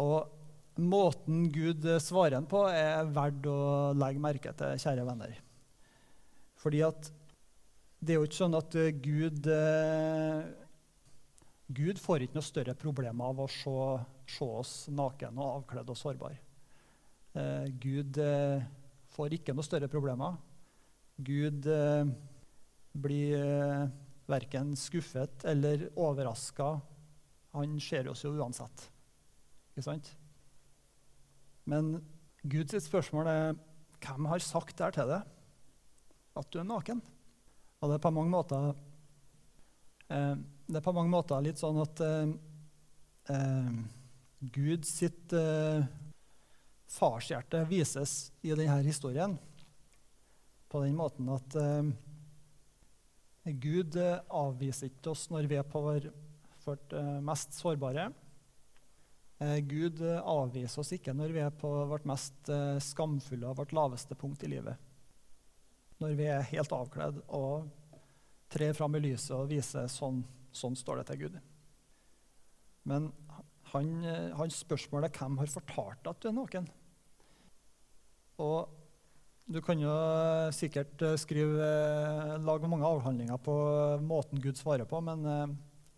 Og 0.00 0.80
måten 0.80 1.48
Gud 1.52 1.84
svarer 2.00 2.44
på, 2.48 2.64
er 2.70 3.08
verdt 3.12 3.48
å 3.50 3.58
legge 3.98 4.22
merke 4.22 4.54
til, 4.56 4.80
kjære 4.80 5.06
venner. 5.08 5.36
Fordi 6.58 6.82
at 6.86 7.12
det 7.98 8.14
er 8.14 8.20
jo 8.20 8.28
ikke 8.28 8.40
sånn 8.40 8.56
at 8.58 8.74
Gud 9.02 9.48
eh, 9.50 10.42
Gud 11.68 11.98
får 12.00 12.24
ikke 12.24 12.38
noe 12.38 12.46
større 12.46 12.74
problem 12.78 13.20
av 13.26 13.42
å 13.42 13.48
se, 13.52 13.78
se 14.30 14.46
oss 14.46 14.74
naken 14.88 15.36
og 15.36 15.58
avkledd 15.58 15.90
og 15.92 15.98
sårbar. 15.98 16.36
Eh, 17.36 17.66
Gud 17.82 18.20
eh, 18.22 18.62
får 19.12 19.34
ikke 19.36 19.56
noe 19.56 19.66
større 19.66 19.90
problemer 19.90 20.38
Gud 21.18 21.66
eh, 21.66 22.06
blir 22.94 23.40
eh, 23.42 23.88
verken 24.28 24.74
skuffet 24.76 25.44
eller 25.48 25.88
overraska. 25.96 26.76
Han 27.56 27.78
ser 27.80 28.10
oss 28.12 28.24
jo 28.24 28.34
uansett. 28.36 28.88
Ikke 29.72 29.86
sant? 29.86 30.10
Men 31.68 31.96
Guds 32.48 32.76
spørsmål 32.86 33.30
er 33.32 33.56
hvem 33.98 34.28
har 34.30 34.44
sagt 34.44 34.78
der 34.78 34.94
til 34.94 35.10
deg? 35.10 35.24
At 36.38 36.50
du 36.52 36.60
er 36.60 36.68
naken? 36.68 37.00
Og 37.78 37.90
det 37.90 37.98
er 37.98 38.04
på 38.04 38.14
mange 38.14 38.32
måter, 38.32 38.72
eh, 40.10 40.34
det 40.68 40.80
er 40.80 40.84
på 40.84 40.94
mange 40.94 41.12
måter 41.12 41.42
litt 41.44 41.60
sånn 41.60 41.78
at 41.82 42.02
eh, 42.04 42.32
eh, 43.34 43.72
Gud 44.54 44.86
sitt 44.86 45.34
eh, 45.34 45.86
farshjerte 46.88 47.64
vises 47.68 48.30
i 48.42 48.54
denne 48.54 48.80
historien 48.86 49.36
på 50.68 50.82
den 50.84 50.96
måten 50.98 51.28
at 51.32 51.56
eh, 51.58 51.90
Gud 53.56 53.96
eh, 53.96 54.18
avviser 54.34 54.90
ikke 54.90 55.12
oss 55.12 55.28
når 55.32 55.48
vi 55.50 55.58
er 55.58 55.66
på 55.66 55.80
vårt 55.82 56.94
eh, 56.96 57.18
mest 57.24 57.56
sårbare. 57.56 58.08
Eh, 59.40 59.58
Gud 59.68 60.02
avviser 60.02 60.82
oss 60.82 60.92
ikke 60.96 61.14
når 61.16 61.34
vi 61.34 61.42
er 61.44 61.54
på 61.54 61.70
vårt 61.90 62.08
mest 62.08 62.50
skamfulle 62.84 63.50
og 63.50 63.60
vårt 63.60 63.74
laveste 63.76 64.18
punkt 64.18 64.44
i 64.44 64.52
livet. 64.52 64.76
Når 66.02 66.16
vi 66.18 66.26
er 66.30 66.50
helt 66.52 66.74
avkledd 66.74 67.22
og 67.26 67.68
trer 68.52 68.74
fram 68.76 68.96
i 68.96 69.02
lyset 69.02 69.34
og 69.36 69.50
viser 69.50 69.88
sånn, 69.92 70.22
sånn 70.54 70.76
står 70.78 71.00
det 71.00 71.08
til 71.10 71.22
Gud. 71.24 71.38
Men 72.88 73.10
han, 73.74 73.90
hans 74.38 74.62
spørsmål 74.62 75.08
er 75.08 75.16
hvem 75.18 75.40
har 75.42 75.50
fortalt 75.52 76.00
deg 76.04 76.12
at 76.14 76.22
du 76.22 76.28
er 76.30 76.36
naken? 76.38 76.68
Og 78.40 78.77
du 79.48 79.60
kan 79.64 79.80
jo 79.80 79.92
sikkert 80.52 81.00
eh, 81.04 81.16
skrive, 81.20 81.64
eh, 81.64 82.34
lage 82.44 82.68
mange 82.68 82.88
avhandlinger 82.88 83.40
på 83.40 83.54
måten 84.04 84.42
Gud 84.44 84.58
svarer 84.60 84.84
på, 84.88 85.00
men 85.04 85.24
eh, 85.24 85.54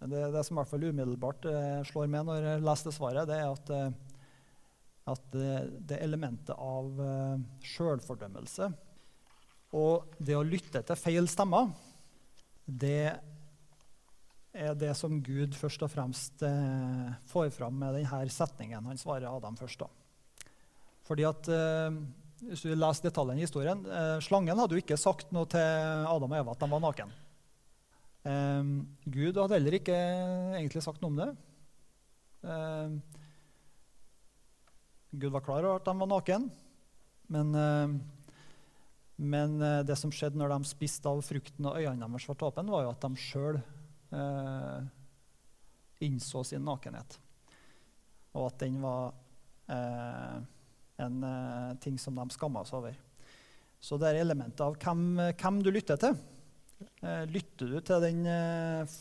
det, 0.07 0.29
det 0.37 0.45
som 0.47 0.55
i 0.55 0.61
hvert 0.61 0.71
fall 0.71 0.87
umiddelbart 0.87 1.49
slår 1.91 2.07
med 2.09 2.29
når 2.29 2.47
jeg 2.47 2.63
leser 2.65 2.89
det 2.89 2.95
svaret, 2.97 3.27
det 3.29 3.37
er 3.37 3.51
at, 3.51 3.73
at 5.13 5.27
det, 5.35 5.57
det 5.91 5.99
elementet 6.01 6.55
av 6.57 7.03
sjølfordømmelse 7.69 8.71
og 9.77 10.15
det 10.17 10.39
å 10.39 10.47
lytte 10.47 10.81
til 10.81 10.97
feil 10.97 11.29
stemmer, 11.29 11.69
det 12.65 13.13
er 14.57 14.81
det 14.81 14.95
som 14.97 15.21
Gud 15.21 15.53
først 15.59 15.85
og 15.85 15.93
fremst 15.93 16.47
får 17.29 17.53
fram 17.59 17.77
med 17.85 18.01
denne 18.01 18.23
setningen 18.33 18.89
han 18.89 19.05
svarer 19.05 19.29
Adam 19.29 19.61
først. 19.61 19.85
da. 19.85 20.49
Fordi 21.05 21.29
at 21.29 21.53
hvis 22.49 22.65
du 22.65 22.73
leser 22.73 23.09
detaljene 23.09 23.43
i 23.43 23.47
historien, 23.47 23.83
eh, 23.87 24.17
Slangen 24.25 24.59
hadde 24.59 24.77
jo 24.77 24.83
ikke 24.83 24.99
sagt 25.01 25.33
noe 25.35 25.49
til 25.51 25.61
Adam 26.09 26.33
og 26.33 26.39
Eva 26.41 26.55
at 26.55 26.63
de 26.63 26.69
var 26.73 26.83
naken. 26.85 27.13
Eh, 28.31 28.71
Gud 29.17 29.41
hadde 29.41 29.57
heller 29.57 29.79
ikke 29.79 29.97
egentlig 30.59 30.85
sagt 30.85 31.03
noe 31.03 31.13
om 31.13 31.21
det. 31.21 31.31
Eh, 32.45 33.21
Gud 35.11 35.33
var 35.35 35.45
klar 35.45 35.65
over 35.65 35.81
at 35.81 35.89
de 35.89 35.97
var 35.99 36.11
naken, 36.11 36.51
men, 37.35 37.55
eh, 37.55 37.95
men 39.17 39.57
eh, 39.63 39.83
det 39.87 39.99
som 39.99 40.13
skjedde 40.15 40.39
når 40.39 40.55
de 40.55 40.71
spiste 40.71 41.11
av 41.11 41.23
frukten 41.27 41.67
og 41.67 41.81
øynene 41.81 42.07
deres 42.07 42.29
ble 42.31 42.49
åpne, 42.49 42.71
var 42.71 42.87
jo 42.87 42.93
at 42.95 43.07
de 43.07 43.25
sjøl 43.25 43.59
eh, 44.15 44.79
innså 46.07 46.45
sin 46.47 46.65
nakenhet, 46.65 47.19
og 48.33 48.53
at 48.53 48.63
den 48.63 48.79
var 48.85 49.13
en 49.71 50.10
uh, 51.25 51.77
ting 51.81 51.97
som 52.01 52.19
de 52.19 52.27
skammer 52.35 52.67
seg 52.69 52.81
over. 52.81 52.99
Så 53.81 53.97
det 54.01 54.11
er 54.11 54.21
elementet 54.21 54.61
av 54.65 54.77
hvem, 54.77 55.33
hvem 55.41 55.63
du 55.65 55.71
lytter 55.73 56.01
til. 56.01 56.19
Uh, 57.01 57.25
lytter 57.31 57.73
du 57.73 57.79
til 57.85 58.05
den 58.05 58.23
uh, 58.29 58.99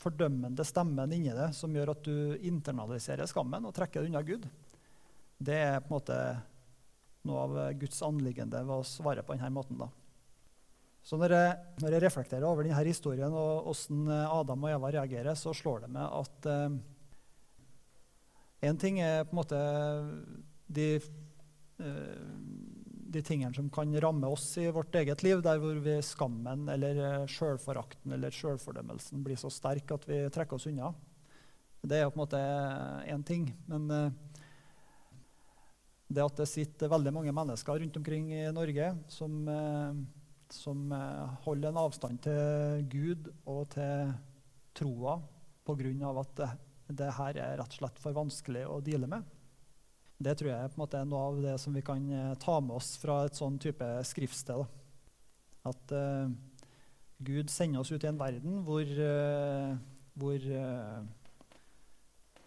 fordømmende 0.00 0.64
stemmen 0.68 1.12
inni 1.16 1.32
deg 1.36 1.54
som 1.56 1.74
gjør 1.76 1.94
at 1.94 2.04
du 2.06 2.36
internaliserer 2.48 3.28
skammen 3.28 3.68
og 3.68 3.74
trekker 3.76 4.00
det 4.00 4.12
unna 4.12 4.24
Gud? 4.24 4.48
Det 5.40 5.56
er 5.56 5.80
på 5.80 5.90
en 5.90 5.96
måte 5.98 6.20
noe 7.28 7.44
av 7.44 7.58
Guds 7.80 8.00
anliggende 8.04 8.62
ved 8.64 8.80
å 8.80 8.86
svare 8.86 9.24
på 9.24 9.36
denne 9.36 9.52
måten. 9.52 9.80
da. 9.80 9.90
Så 11.04 11.16
når 11.20 11.34
jeg, 11.34 11.52
når 11.80 11.94
jeg, 11.94 12.02
reflekterer 12.04 12.46
over 12.48 12.64
denne 12.64 12.80
historien 12.84 13.32
og 13.32 13.68
hvordan 13.68 14.08
Adam 14.28 14.66
og 14.66 14.72
Eva 14.72 14.90
reagerer, 14.96 15.36
så 15.36 15.52
slår 15.56 15.84
det 15.84 15.92
meg 15.96 16.16
at 16.20 16.48
eh, 16.48 16.76
en 18.68 18.80
ting 18.80 19.00
er 19.00 19.24
på 19.24 19.32
en 19.32 19.40
måte 19.40 19.60
de, 20.70 21.00
eh, 21.78 22.24
de 23.10 23.22
tingene 23.26 23.54
som 23.54 23.70
kan 23.70 24.00
ramme 24.00 24.30
oss 24.30 24.52
i 24.58 24.68
vårt 24.70 24.94
eget 24.94 25.24
liv, 25.26 25.42
der 25.42 25.58
hvor 25.62 25.78
vi 25.82 25.96
skammen 26.04 26.68
eller 26.70 27.00
eh, 27.06 27.28
sjølforakten 27.30 28.14
eller 28.14 28.34
sjølfordømmelsen 28.34 29.24
blir 29.26 29.40
så 29.40 29.50
sterk 29.52 29.90
at 29.96 30.06
vi 30.08 30.22
trekker 30.32 30.58
oss 30.58 30.68
unna. 30.70 30.92
Det 31.80 31.98
er 31.98 32.10
på 32.10 32.18
en 32.18 32.22
måte 32.22 32.40
én 33.08 33.24
ting. 33.26 33.48
Men 33.70 33.90
eh, 33.96 34.12
det 36.10 36.24
at 36.26 36.38
det 36.42 36.48
sitter 36.50 36.90
veldig 36.90 37.14
mange 37.14 37.34
mennesker 37.34 37.82
rundt 37.82 37.98
omkring 37.98 38.32
i 38.34 38.46
Norge 38.50 38.88
som, 39.06 39.44
som 40.50 40.80
holder 41.44 41.70
en 41.70 41.78
avstand 41.84 42.18
til 42.24 42.82
Gud 42.90 43.28
og 43.46 43.68
til 43.76 44.10
troa 44.74 45.20
pga. 45.62 46.10
at 46.10 46.34
det, 46.34 46.48
det 46.98 47.12
her 47.14 47.38
er 47.38 47.60
rett 47.60 47.76
og 47.76 47.78
slett 47.78 48.02
for 48.02 48.16
vanskelig 48.16 48.64
å 48.66 48.80
deale 48.82 49.06
med. 49.06 49.22
Det 50.20 50.34
tror 50.36 50.50
jeg 50.50 50.68
på 50.68 50.76
en 50.76 50.82
måte 50.82 50.98
er 51.00 51.06
noe 51.08 51.20
av 51.30 51.38
det 51.40 51.54
som 51.62 51.72
vi 51.72 51.80
kan 51.84 52.02
eh, 52.12 52.32
ta 52.42 52.58
med 52.60 52.76
oss 52.76 52.92
fra 53.00 53.22
et 53.24 53.38
sånn 53.38 53.56
type 53.60 53.86
skriftsted. 54.04 54.66
At 55.70 55.92
uh, 55.92 56.28
Gud 57.20 57.48
sender 57.52 57.80
oss 57.80 57.92
ut 57.92 58.04
i 58.04 58.08
en 58.08 58.20
verden 58.20 58.60
hvor, 58.64 58.84
uh, 58.84 59.72
hvor, 60.20 60.44
uh, 60.44 61.00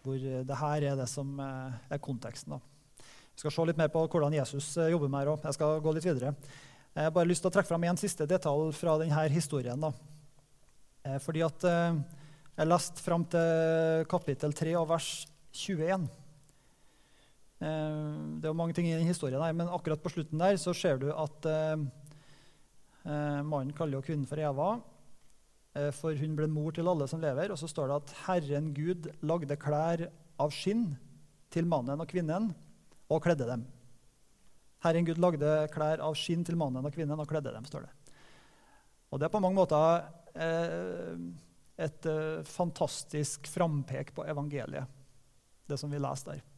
hvor 0.06 0.22
det 0.22 0.60
her 0.62 0.86
er 0.90 0.96
det 0.98 1.08
som 1.10 1.34
er 1.42 2.02
konteksten. 2.02 2.56
Da. 2.56 3.04
Vi 3.34 3.42
skal 3.42 3.54
se 3.54 3.68
litt 3.70 3.78
mer 3.78 3.90
på 3.90 4.06
hvordan 4.06 4.34
Jesus 4.38 4.72
jobber 4.78 5.10
med 5.10 5.30
det. 5.30 5.36
Jeg 5.50 5.58
skal 5.58 5.82
gå 5.82 5.94
litt 5.94 6.06
videre. 6.06 6.34
Jeg 6.94 7.08
har 7.08 7.14
bare 7.14 7.30
lyst 7.30 7.42
til 7.42 7.50
å 7.50 7.54
trekke 7.54 7.72
fram 7.72 7.86
en 7.90 7.98
siste 7.98 8.26
detalj 8.30 8.70
fra 8.78 8.98
denne 9.02 9.28
historien. 9.34 9.82
Da. 9.82 11.18
Fordi 11.22 11.42
at 11.42 11.66
Jeg 12.54 12.70
leste 12.70 13.02
fram 13.02 13.24
til 13.26 14.04
kapittel 14.06 14.54
3 14.54 14.76
og 14.78 14.92
vers 14.92 15.08
21. 15.50 16.06
Eh, 17.64 18.00
det 18.40 18.48
er 18.48 18.52
jo 18.52 18.58
mange 18.58 18.76
ting 18.76 18.88
i 18.90 18.96
den 18.96 19.08
historien, 19.08 19.40
her, 19.40 19.54
men 19.56 19.70
akkurat 19.72 20.02
på 20.02 20.12
slutten 20.12 20.40
der 20.40 20.58
så 20.60 20.74
ser 20.76 20.98
du 21.00 21.08
at 21.12 21.46
eh, 21.48 21.84
eh, 23.08 23.40
mannen 23.40 23.72
kaller 23.76 23.98
jo 23.98 24.04
kvinnen 24.04 24.28
for 24.28 24.40
Eva, 24.40 24.74
for 25.90 26.14
hun 26.14 26.36
ble 26.38 26.46
mor 26.46 26.70
til 26.70 26.86
alle 26.86 27.08
som 27.10 27.18
lever. 27.18 27.50
Og 27.50 27.58
så 27.58 27.66
står 27.66 27.88
det 27.90 27.94
at 27.96 28.10
Herren 28.28 28.68
Gud 28.76 29.08
lagde 29.26 29.56
klær 29.58 30.04
av 30.38 30.52
skinn 30.54 30.84
til 31.50 31.66
mannen 31.66 31.98
og 31.98 32.06
kvinnen 32.06 32.46
og 33.10 33.22
kledde 33.24 33.48
dem. 33.48 33.64
Herren 34.86 35.08
Gud 35.08 35.18
lagde 35.18 35.56
klær 35.74 36.04
av 36.06 36.14
skinn 36.14 36.46
til 36.46 36.54
mannen 36.60 36.86
og 36.86 36.94
kvinnen 36.94 37.18
og 37.18 37.26
kledde 37.26 37.50
dem, 37.50 37.66
står 37.66 37.88
det. 37.88 38.14
Og 39.10 39.18
det 39.18 39.26
er 39.26 39.34
på 39.34 39.42
mange 39.42 39.58
måter 39.58 40.06
et 41.74 42.10
fantastisk 42.54 43.50
frampek 43.50 44.14
på 44.14 44.30
evangeliet, 44.30 44.86
det 45.66 45.82
som 45.82 45.90
vi 45.90 45.98
leser 45.98 46.36
der. 46.36 46.53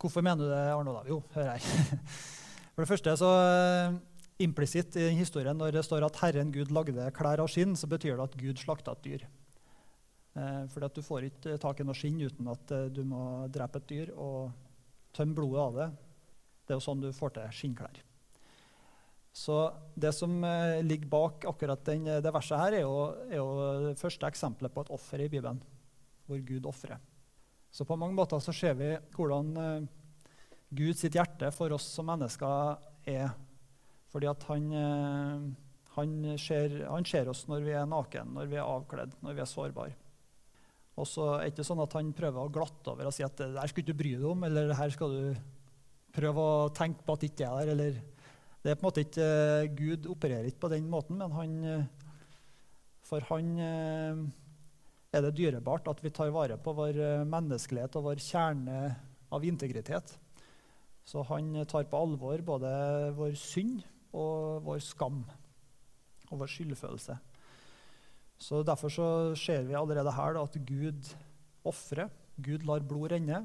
Hvorfor 0.00 0.24
mener 0.24 0.40
du 0.40 0.48
det, 0.48 0.60
Arne 0.72 0.88
Olav? 0.88 1.08
Jo, 1.08 1.18
hør 1.34 1.50
her. 1.52 1.64
For 2.72 2.80
det 2.80 2.88
første 2.88 3.12
så 3.20 3.28
uh, 3.36 3.98
Implisitt 4.40 4.96
i 4.96 5.10
historien 5.18 5.58
når 5.58 5.74
det 5.76 5.82
står 5.84 6.06
at 6.06 6.16
Herren 6.22 6.52
Gud 6.54 6.72
lagde 6.72 7.10
klær 7.12 7.42
av 7.42 7.50
skinn, 7.52 7.74
så 7.76 7.84
betyr 7.90 8.16
det 8.16 8.24
at 8.24 8.36
Gud 8.40 8.62
slakta 8.62 8.94
et 8.96 9.02
dyr. 9.04 9.26
Uh, 10.32 10.64
fordi 10.72 10.88
at 10.88 10.96
Du 10.96 11.04
får 11.04 11.26
ikke 11.28 11.58
tak 11.60 11.82
i 11.82 11.84
noe 11.84 11.98
skinn 11.98 12.16
uten 12.22 12.48
at 12.48 12.72
du 12.96 13.02
må 13.04 13.44
drepe 13.52 13.82
et 13.82 13.90
dyr 13.92 14.14
og 14.16 14.54
tømme 15.12 15.36
blodet 15.36 15.66
av 15.66 15.76
det. 15.82 15.90
Det 16.64 16.72
er 16.72 16.80
jo 16.80 16.86
sånn 16.86 17.04
du 17.04 17.10
får 17.12 17.36
til 17.36 17.52
skinnklær. 17.60 18.00
Så 19.36 19.60
Det 19.94 20.14
som 20.16 20.32
ligger 20.82 21.12
bak 21.12 21.44
akkurat 21.46 21.84
den, 21.86 22.08
det 22.24 22.32
verset, 22.32 22.56
her 22.58 22.80
er 22.80 22.86
jo, 22.86 22.96
er 23.28 23.36
jo 23.36 23.50
det 23.90 23.98
første 24.00 24.26
eksempelet 24.26 24.72
på 24.72 24.86
et 24.86 24.96
offer 24.96 25.20
i 25.20 25.28
Bibelen, 25.28 25.60
hvor 26.26 26.40
Gud 26.48 26.66
ofrer. 26.66 26.96
Så 27.70 27.86
på 27.86 27.96
mange 27.98 28.16
måter 28.18 28.42
så 28.42 28.54
ser 28.54 28.74
vi 28.78 28.90
hvordan 29.14 29.50
uh, 29.54 29.88
Gud 30.74 30.98
sitt 30.98 31.16
hjerte 31.18 31.52
for 31.54 31.72
oss 31.74 31.86
som 31.94 32.08
mennesker 32.10 32.80
er. 33.10 33.30
Fordi 34.10 34.28
at 34.30 34.46
han, 34.50 34.66
uh, 34.74 35.44
han, 35.94 36.16
ser, 36.38 36.80
han, 36.90 37.06
ser, 37.06 37.30
oss 37.30 37.46
når 37.50 37.66
vi 37.66 37.76
er 37.78 37.86
naken, 37.90 38.34
når 38.34 38.50
vi 38.50 38.58
er 38.58 38.66
avkledd, 38.66 39.14
når 39.22 39.38
vi 39.38 39.44
er 39.44 39.50
sårbare. 39.50 39.96
Og 40.98 41.06
så 41.08 41.28
er 41.36 41.46
det 41.46 41.54
ikke 41.54 41.68
sånn 41.70 41.84
at 41.86 41.94
han 41.96 42.10
prøver 42.16 42.42
å 42.42 42.52
glatte 42.52 42.92
over 42.92 43.08
og 43.08 43.14
si 43.14 43.24
at 43.24 43.38
det 43.38 43.52
der 43.54 43.70
skal 43.70 43.86
du 43.86 43.92
ikke 43.92 44.00
bry 44.02 44.16
deg 44.18 44.26
om, 44.28 44.42
eller 44.50 44.74
her 44.76 44.92
skal 44.92 45.14
du 45.14 45.22
prøve 46.10 46.42
å 46.42 46.68
tenke 46.74 47.06
på 47.06 47.14
at 47.14 47.22
det 47.22 47.30
ikke 47.30 47.46
er 47.46 47.60
der. 47.62 47.72
eller 47.76 48.00
det 48.60 48.72
er 48.72 48.76
på 48.76 48.82
en 48.82 48.88
måte 48.90 49.04
ikke, 49.06 49.28
Gud 49.78 50.10
opererer 50.10 50.50
ikke 50.50 50.66
på 50.66 50.72
den 50.74 50.90
måten, 50.90 51.16
men 51.16 51.32
han, 51.32 51.54
for 53.08 53.24
han 53.30 53.54
er 55.10 55.24
det 55.24 55.36
dyrebart 55.38 55.88
at 55.90 56.02
vi 56.04 56.12
tar 56.14 56.30
vare 56.34 56.58
på 56.60 56.74
vår 56.76 56.98
eh, 56.98 57.28
menneskelighet 57.28 57.96
og 57.98 58.10
vår 58.10 58.22
kjerne 58.22 58.82
av 59.30 59.46
integritet. 59.46 60.12
Så 61.06 61.24
han 61.26 61.54
tar 61.66 61.88
på 61.90 61.98
alvor 61.98 62.42
både 62.46 62.70
vår 63.16 63.34
synd, 63.38 63.80
og 64.10 64.64
vår 64.66 64.80
skam 64.82 65.22
og 66.30 66.40
vår 66.40 66.50
skyldfølelse. 66.50 67.16
Så 68.40 68.62
Derfor 68.66 68.88
så 68.90 69.08
ser 69.36 69.66
vi 69.68 69.76
allerede 69.78 70.12
her 70.16 70.34
da, 70.34 70.42
at 70.42 70.56
Gud 70.66 71.10
ofrer. 71.66 72.08
Gud 72.40 72.64
lar 72.64 72.80
blod 72.80 73.12
renne. 73.12 73.44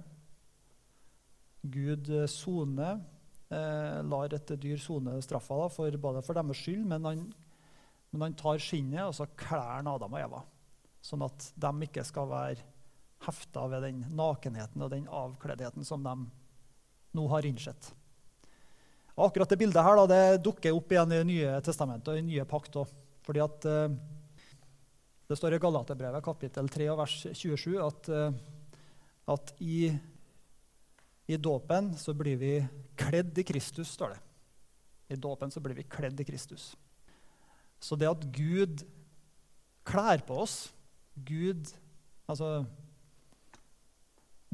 Gud 1.62 2.10
eh, 2.10 2.28
soner, 2.32 3.02
eh, 3.50 4.00
lar 4.06 4.34
et 4.34 4.54
dyr 4.62 4.78
sone 4.80 5.18
straffa 5.22 5.58
da, 5.64 5.70
for, 5.74 5.98
både 5.98 6.22
for 6.26 6.38
deres 6.38 6.62
skyld, 6.62 6.86
men 6.88 7.06
han, 7.10 7.26
men 8.12 8.28
han 8.28 8.38
tar 8.38 8.62
skinnet 8.62 9.10
og 9.10 9.16
så 9.18 9.28
klær 9.38 9.80
han 9.80 9.90
Adam 9.90 10.14
og 10.14 10.22
Eva, 10.22 10.44
sånn 11.06 11.26
at 11.26 11.52
de 11.54 11.72
ikke 11.86 12.06
skal 12.06 12.30
være 12.32 12.64
hefta 13.26 13.68
ved 13.72 13.86
den 13.86 14.02
nakenheten 14.18 14.82
og 14.82 14.92
den 14.94 15.06
avkleddheten 15.08 15.86
som 15.88 16.04
de 16.06 16.16
nå 17.16 17.28
har 17.32 17.48
innsett. 17.48 17.92
Og 19.16 19.30
akkurat 19.30 19.52
det 19.52 19.60
bildet 19.62 19.86
her 19.86 19.96
da, 20.02 20.06
det 20.10 20.44
dukker 20.44 20.76
opp 20.76 20.92
igjen 20.92 21.14
i 21.14 21.22
Det 21.22 21.28
nye 21.30 21.54
testamentet 21.64 22.12
og 22.12 22.20
i 22.20 22.26
nye 22.26 22.46
pakt 22.50 22.76
òg. 22.82 22.92
Fordi 23.26 23.42
at 23.42 23.68
eh, 23.70 23.96
det 25.30 25.38
står 25.40 25.56
i 25.56 25.62
Galaterbrevet 25.62 26.26
kapittel 26.26 26.68
3 26.70 26.90
vers 27.00 27.16
27 27.32 27.78
at, 27.82 28.10
eh, 28.12 28.36
at 29.32 29.54
i, 29.64 29.88
i 31.32 31.38
dåpen 31.38 31.94
så 31.98 32.14
blir 32.18 32.38
vi 32.42 32.54
kledd 33.00 33.40
i 33.40 33.48
Kristus, 33.48 33.96
står 33.96 34.18
det. 34.18 34.22
I 35.16 35.22
dåpen 35.22 35.54
så 35.54 35.64
blir 35.64 35.78
vi 35.78 35.88
kledd 35.88 36.20
i 36.20 36.28
Kristus. 36.28 36.74
Så 37.80 37.96
det 37.96 38.10
at 38.10 38.28
Gud 38.36 38.84
klær 39.86 40.22
på 40.28 40.44
oss 40.44 40.75
Gud 41.16 41.72
altså 42.28 42.66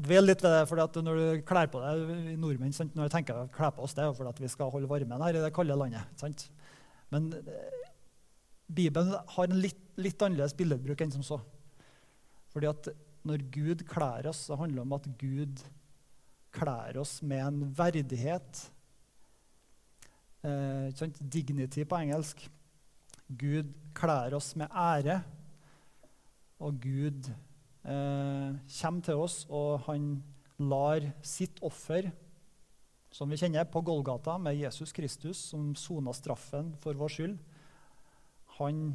Dvel 0.02 0.26
litt 0.26 0.40
ved 0.42 0.50
det, 0.50 0.62
for 0.66 1.02
Når 1.04 1.18
du 1.18 1.42
kler 1.46 1.68
på 1.70 1.80
deg 1.82 2.32
nordmenn, 2.40 2.72
sant? 2.74 2.94
når 2.96 3.06
jeg 3.06 3.14
tenker 3.18 3.50
kle 3.54 3.68
på 3.74 3.84
oss, 3.84 3.94
det 3.94 4.02
er 4.02 4.14
fordi 4.16 4.42
vi 4.42 4.50
skal 4.50 4.72
holde 4.72 4.90
varmen 4.90 5.22
her 5.22 5.36
i 5.38 5.42
det 5.44 5.52
kalde 5.54 5.76
landet. 5.78 6.08
Sant? 6.18 6.48
Men 7.12 7.28
eh, 7.36 7.76
Bibelen 8.66 9.12
har 9.14 9.46
en 9.46 9.60
litt, 9.62 9.78
litt 10.00 10.24
annerledes 10.24 10.56
billedbruk 10.58 11.04
enn 11.04 11.12
som 11.14 11.22
så. 11.26 11.38
Fordi 12.50 12.70
at 12.70 12.88
når 13.28 13.44
Gud 13.54 13.84
kler 13.86 14.26
oss, 14.32 14.46
så 14.48 14.58
handler 14.58 14.80
det 14.80 14.86
om 14.88 14.96
at 14.96 15.08
Gud 15.20 15.62
kler 16.52 16.98
oss 16.98 17.20
med 17.22 17.44
en 17.44 17.60
verdighet. 17.76 18.64
Eh, 20.42 21.06
Dignity 21.20 21.86
på 21.86 22.00
engelsk. 22.00 22.42
Gud 23.28 23.70
kler 23.94 24.34
oss 24.34 24.52
med 24.58 24.72
ære. 24.74 25.20
Og 26.62 26.78
Gud 26.82 27.28
eh, 27.28 28.50
kommer 28.78 29.06
til 29.06 29.22
oss, 29.22 29.42
og 29.50 29.82
han 29.88 30.12
lar 30.62 31.04
sitt 31.26 31.58
offer, 31.64 32.10
som 33.12 33.28
vi 33.28 33.38
kjenner, 33.40 33.66
på 33.68 33.82
Golgata 33.84 34.38
med 34.40 34.56
Jesus 34.60 34.94
Kristus, 34.94 35.40
som 35.50 35.72
sona 35.76 36.14
straffen 36.16 36.72
for 36.80 36.96
vår 36.96 37.16
skyld, 37.16 37.34
han 38.58 38.92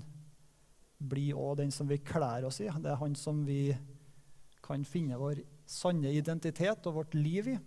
blir 0.98 1.38
òg 1.38 1.60
den 1.60 1.74
som 1.74 1.90
vi 1.90 2.00
kler 2.02 2.48
oss 2.48 2.62
i. 2.64 2.70
Det 2.70 2.92
er 2.94 3.02
han 3.02 3.16
som 3.18 3.44
vi 3.46 3.76
kan 4.66 4.84
finne 4.88 5.20
vår 5.20 5.44
sanne 5.68 6.14
identitet 6.16 6.88
og 6.90 7.02
vårt 7.02 7.18
liv 7.18 7.52
i, 7.54 7.58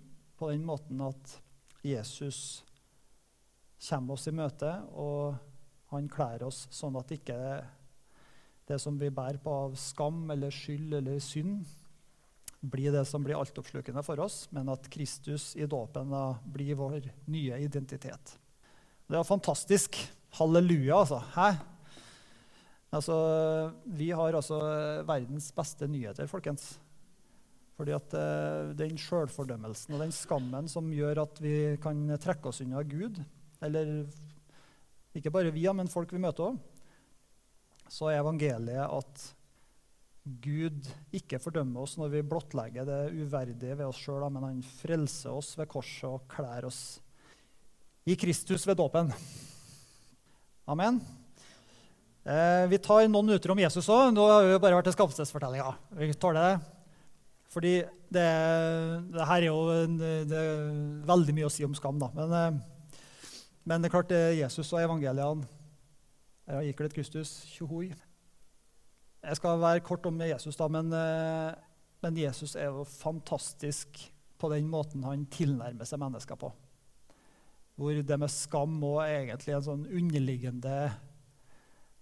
på 0.41 0.51
den 0.51 0.65
måten 0.67 1.03
at 1.05 1.37
Jesus 1.85 2.63
kommer 3.89 4.17
oss 4.17 4.27
i 4.29 4.35
møte, 4.35 4.73
og 4.93 5.37
han 5.93 6.09
kler 6.11 6.45
oss 6.47 6.67
sånn 6.75 6.97
at 6.99 7.09
det 7.11 7.21
ikke 7.21 7.39
det 8.71 8.79
som 8.83 8.97
vi 8.99 9.11
bærer 9.13 9.41
på 9.43 9.53
av 9.67 9.77
skam 9.79 10.25
eller 10.33 10.55
skyld 10.55 10.95
eller 11.01 11.19
synd, 11.25 11.67
blir 12.61 12.93
det 12.93 13.07
som 13.09 13.25
blir 13.25 13.39
altoppslukende 13.39 14.03
for 14.05 14.21
oss, 14.21 14.45
men 14.53 14.69
at 14.73 14.89
Kristus 14.93 15.55
i 15.57 15.67
dåpen 15.69 16.13
blir 16.53 16.77
vår 16.77 17.09
nye 17.33 17.61
identitet. 17.65 18.35
Det 19.11 19.19
er 19.19 19.27
fantastisk. 19.27 19.97
Halleluja, 20.39 21.01
altså. 21.01 21.19
Hæ? 21.35 21.49
Altså, 22.95 23.17
vi 23.87 24.11
har 24.15 24.35
altså 24.35 24.59
verdens 25.09 25.51
beste 25.55 25.89
nyheter, 25.91 26.29
folkens. 26.31 26.77
Fordi 27.79 27.95
at 27.97 28.15
uh, 28.15 28.71
Den 28.77 28.99
sjølfordømmelsen 29.01 29.97
og 29.97 30.03
den 30.05 30.13
skammen 30.15 30.69
som 30.69 30.91
gjør 30.93 31.23
at 31.25 31.41
vi 31.43 31.55
kan 31.83 32.03
trekke 32.21 32.51
oss 32.51 32.61
unna 32.63 32.83
Gud, 32.85 33.23
eller 33.65 34.05
ikke 35.17 35.33
bare 35.33 35.55
vi, 35.55 35.65
men 35.75 35.91
folk 35.91 36.13
vi 36.13 36.21
møter 36.23 36.51
òg, 36.51 36.61
så 37.91 38.11
er 38.11 38.21
evangeliet 38.21 38.87
at 38.87 39.29
Gud 40.45 40.87
ikke 41.17 41.41
fordømmer 41.43 41.83
oss 41.83 41.97
når 41.99 42.13
vi 42.13 42.27
blottlegger 42.29 42.87
det 42.87 42.99
uverdige 43.17 43.77
ved 43.79 43.87
oss 43.89 44.03
sjøl, 44.05 44.27
men 44.31 44.47
han 44.47 44.61
frelser 44.63 45.33
oss 45.33 45.57
ved 45.59 45.71
korset 45.71 46.07
og 46.11 46.27
klær 46.31 46.69
oss 46.69 47.01
i 48.07 48.15
Kristus 48.21 48.67
ved 48.69 48.79
dåpen. 48.79 49.11
Amen. 50.71 51.01
Eh, 52.21 52.67
vi 52.71 52.79
tar 52.79 53.09
noen 53.09 53.27
minutter 53.27 53.51
om 53.53 53.63
Jesus 53.63 53.89
òg. 53.91 54.13
Nå 54.15 54.27
har 54.29 54.45
vi 54.47 54.59
bare 54.63 54.77
vært 54.79 54.91
til 54.91 54.97
skapelsesfortellinga. 54.99 55.73
Vi 55.99 56.13
tåler 56.21 56.47
det. 56.47 56.75
Fordi 57.51 57.73
det, 58.13 58.27
det, 59.11 59.25
her 59.27 59.41
er 59.41 59.49
jo 59.49 59.63
det 59.99 60.37
er 60.39 60.61
veldig 61.09 61.35
mye 61.35 61.49
å 61.49 61.53
si 61.53 61.67
om 61.67 61.75
skam. 61.75 61.99
da. 61.99 62.11
Men, 62.15 62.37
eh, 62.37 63.01
men 63.67 63.81
det 63.83 63.91
er 63.91 63.97
klart 63.97 64.13
det 64.13 64.21
er 64.29 64.39
Jesus 64.45 64.71
og 64.71 64.85
evangeliene 64.85 65.49
Jeg 66.51 66.73
gikk 66.73 66.81
litt 66.83 66.95
Kristus. 66.97 67.33
Tjohoi. 67.53 67.93
Jeg 69.21 69.39
skal 69.39 69.61
være 69.63 69.83
kort 69.87 70.07
om 70.09 70.17
Jesus, 70.25 70.57
da, 70.59 70.67
men, 70.73 70.89
eh, 70.97 71.53
men 72.03 72.17
Jesus 72.19 72.57
er 72.59 72.73
jo 72.73 72.83
fantastisk 72.89 74.01
på 74.41 74.51
den 74.51 74.67
måten 74.73 75.05
han 75.05 75.29
tilnærmer 75.31 75.87
seg 75.87 76.01
mennesker 76.01 76.41
på. 76.41 76.51
Hvor 77.79 78.03
det 78.03 78.19
med 78.19 78.33
skam 78.33 78.81
og 78.83 79.05
egentlig 79.05 79.55
en 79.55 79.67
sånn 79.69 79.87
underliggende 79.87 80.75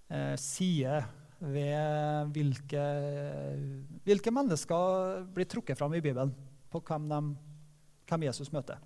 eh, 0.08 0.34
side 0.40 1.02
ved 1.38 2.32
hvilke, 2.34 2.86
hvilke, 4.06 4.32
mennesker 4.34 5.26
blir 5.34 5.50
trukket 5.50 5.78
fram 5.78 5.92
i 5.94 6.02
Bibelen 6.02 6.32
på 6.72 6.80
hvem, 6.88 7.10
de, 7.10 7.20
hvem 8.08 8.26
Jesus 8.30 8.50
møter. 8.54 8.80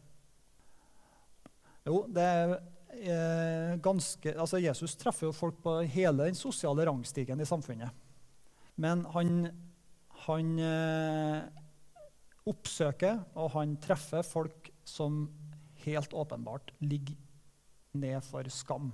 Jo, 1.87 2.03
det 2.11 2.27
er 2.27 2.59
eh, 2.92 3.74
ganske, 3.83 4.35
altså 4.38 4.61
Jesus 4.62 4.96
treffer 5.00 5.28
jo 5.28 5.37
folk 5.37 5.59
på 5.64 5.78
hele 5.94 6.28
den 6.28 6.38
sosiale 6.38 6.87
rangstigen 6.88 7.40
i 7.40 7.48
samfunnet. 7.48 7.90
Men 8.81 9.05
han, 9.12 9.46
han 10.26 10.52
eh, 10.59 11.38
oppsøker 12.48 13.22
og 13.37 13.52
han 13.57 13.76
treffer 13.83 14.24
folk 14.26 14.70
som 14.88 15.26
helt 15.85 16.14
åpenbart 16.14 16.72
ligger 16.81 17.18
ned 17.98 18.22
for 18.24 18.46
skam. 18.50 18.92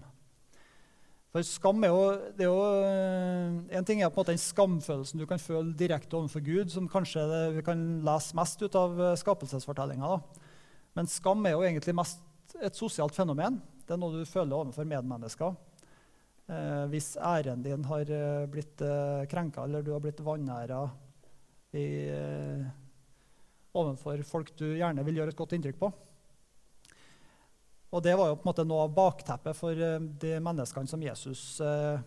For 1.28 1.44
skam 1.44 1.84
er 1.84 1.92
jo, 1.92 2.04
er 2.40 2.46
jo, 2.46 2.58
eh, 2.80 3.76
En 3.78 3.84
ting 3.84 4.00
er 4.00 4.08
på 4.08 4.16
en 4.16 4.22
måte 4.22 4.32
den 4.32 4.40
skamfølelsen 4.40 5.20
du 5.20 5.26
kan 5.28 5.38
føle 5.38 5.76
direkte 5.76 6.16
overfor 6.16 6.40
Gud, 6.40 6.70
som 6.72 6.88
kanskje 6.88 7.26
det, 7.28 7.42
vi 7.58 7.62
kan 7.62 8.00
lese 8.04 8.36
mest 8.36 8.62
ut 8.62 8.74
av 8.74 9.00
eh, 9.00 9.16
skapelsesfortellinga. 9.20 10.22
Men 10.96 11.06
skam 11.06 11.44
er 11.46 11.54
jo 11.54 11.62
egentlig 11.62 11.94
mest 11.94 12.24
et 12.64 12.74
sosialt 12.74 13.14
fenomen. 13.14 13.60
Det 13.88 13.94
er 13.96 14.00
noe 14.02 14.18
du 14.20 14.28
føler 14.28 14.52
overfor 14.52 14.84
medmennesker. 14.84 15.54
Eh, 16.52 16.82
hvis 16.92 17.14
æren 17.24 17.62
din 17.64 17.86
har 17.88 18.10
eh, 18.12 18.42
blitt 18.52 18.82
eh, 18.84 19.22
krenka, 19.32 19.64
eller 19.64 19.80
du 19.84 19.94
har 19.94 20.02
blitt 20.04 20.20
vanæra 20.24 20.82
eh, 21.72 22.66
overfor 23.72 24.20
folk 24.28 24.52
du 24.60 24.66
gjerne 24.74 25.06
vil 25.08 25.22
gjøre 25.22 25.32
et 25.32 25.40
godt 25.40 25.56
inntrykk 25.56 25.80
på. 25.80 25.90
Og 27.96 28.04
det 28.04 28.12
var 28.20 28.28
jo 28.28 28.36
på 28.36 28.44
en 28.44 28.50
måte 28.50 28.68
noe 28.68 28.84
av 28.84 28.92
bakteppet 28.92 29.56
for 29.56 29.72
eh, 29.72 29.96
de 30.20 30.36
menneskene 30.44 30.92
som 30.92 31.08
Jesus 31.08 31.48
eh, 31.64 32.04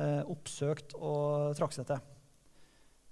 eh, 0.00 0.22
oppsøkte 0.24 0.96
og 0.96 1.52
trakk 1.60 1.76
seg 1.76 1.92
til. 1.92 2.00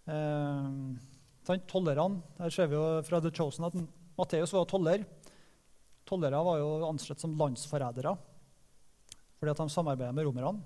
Eh, 0.08 1.58
tollerne, 1.68 2.22
Her 2.40 2.56
ser 2.56 2.72
vi 2.72 2.80
jo 2.80 2.86
fra 3.04 3.20
The 3.20 3.36
Chosen 3.36 3.68
at 3.68 3.76
Matteus 4.16 4.56
var 4.56 4.64
toller. 4.72 5.04
Tollere 6.12 6.44
var 6.44 6.60
jo 6.60 6.70
ansett 6.90 7.22
som 7.22 7.34
landsforrædere 7.40 8.12
fordi 9.42 9.50
at 9.50 9.58
de 9.58 9.72
samarbeider 9.74 10.14
med 10.14 10.28
romerne. 10.28 10.60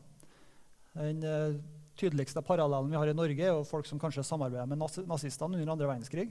Den 0.99 1.23
eh, 1.25 1.55
tydeligste 1.97 2.43
parallellen 2.45 2.91
vi 2.93 2.99
har 2.99 3.09
i 3.09 3.15
Norge, 3.17 3.41
er 3.41 3.55
jo 3.55 3.63
folk 3.65 3.89
som 3.89 4.01
kanskje 4.01 4.25
samarbeider 4.27 4.69
med 4.69 4.83
nazistene 5.09 5.57
under 5.57 5.73
andre 5.73 5.89
verdenskrig. 5.89 6.27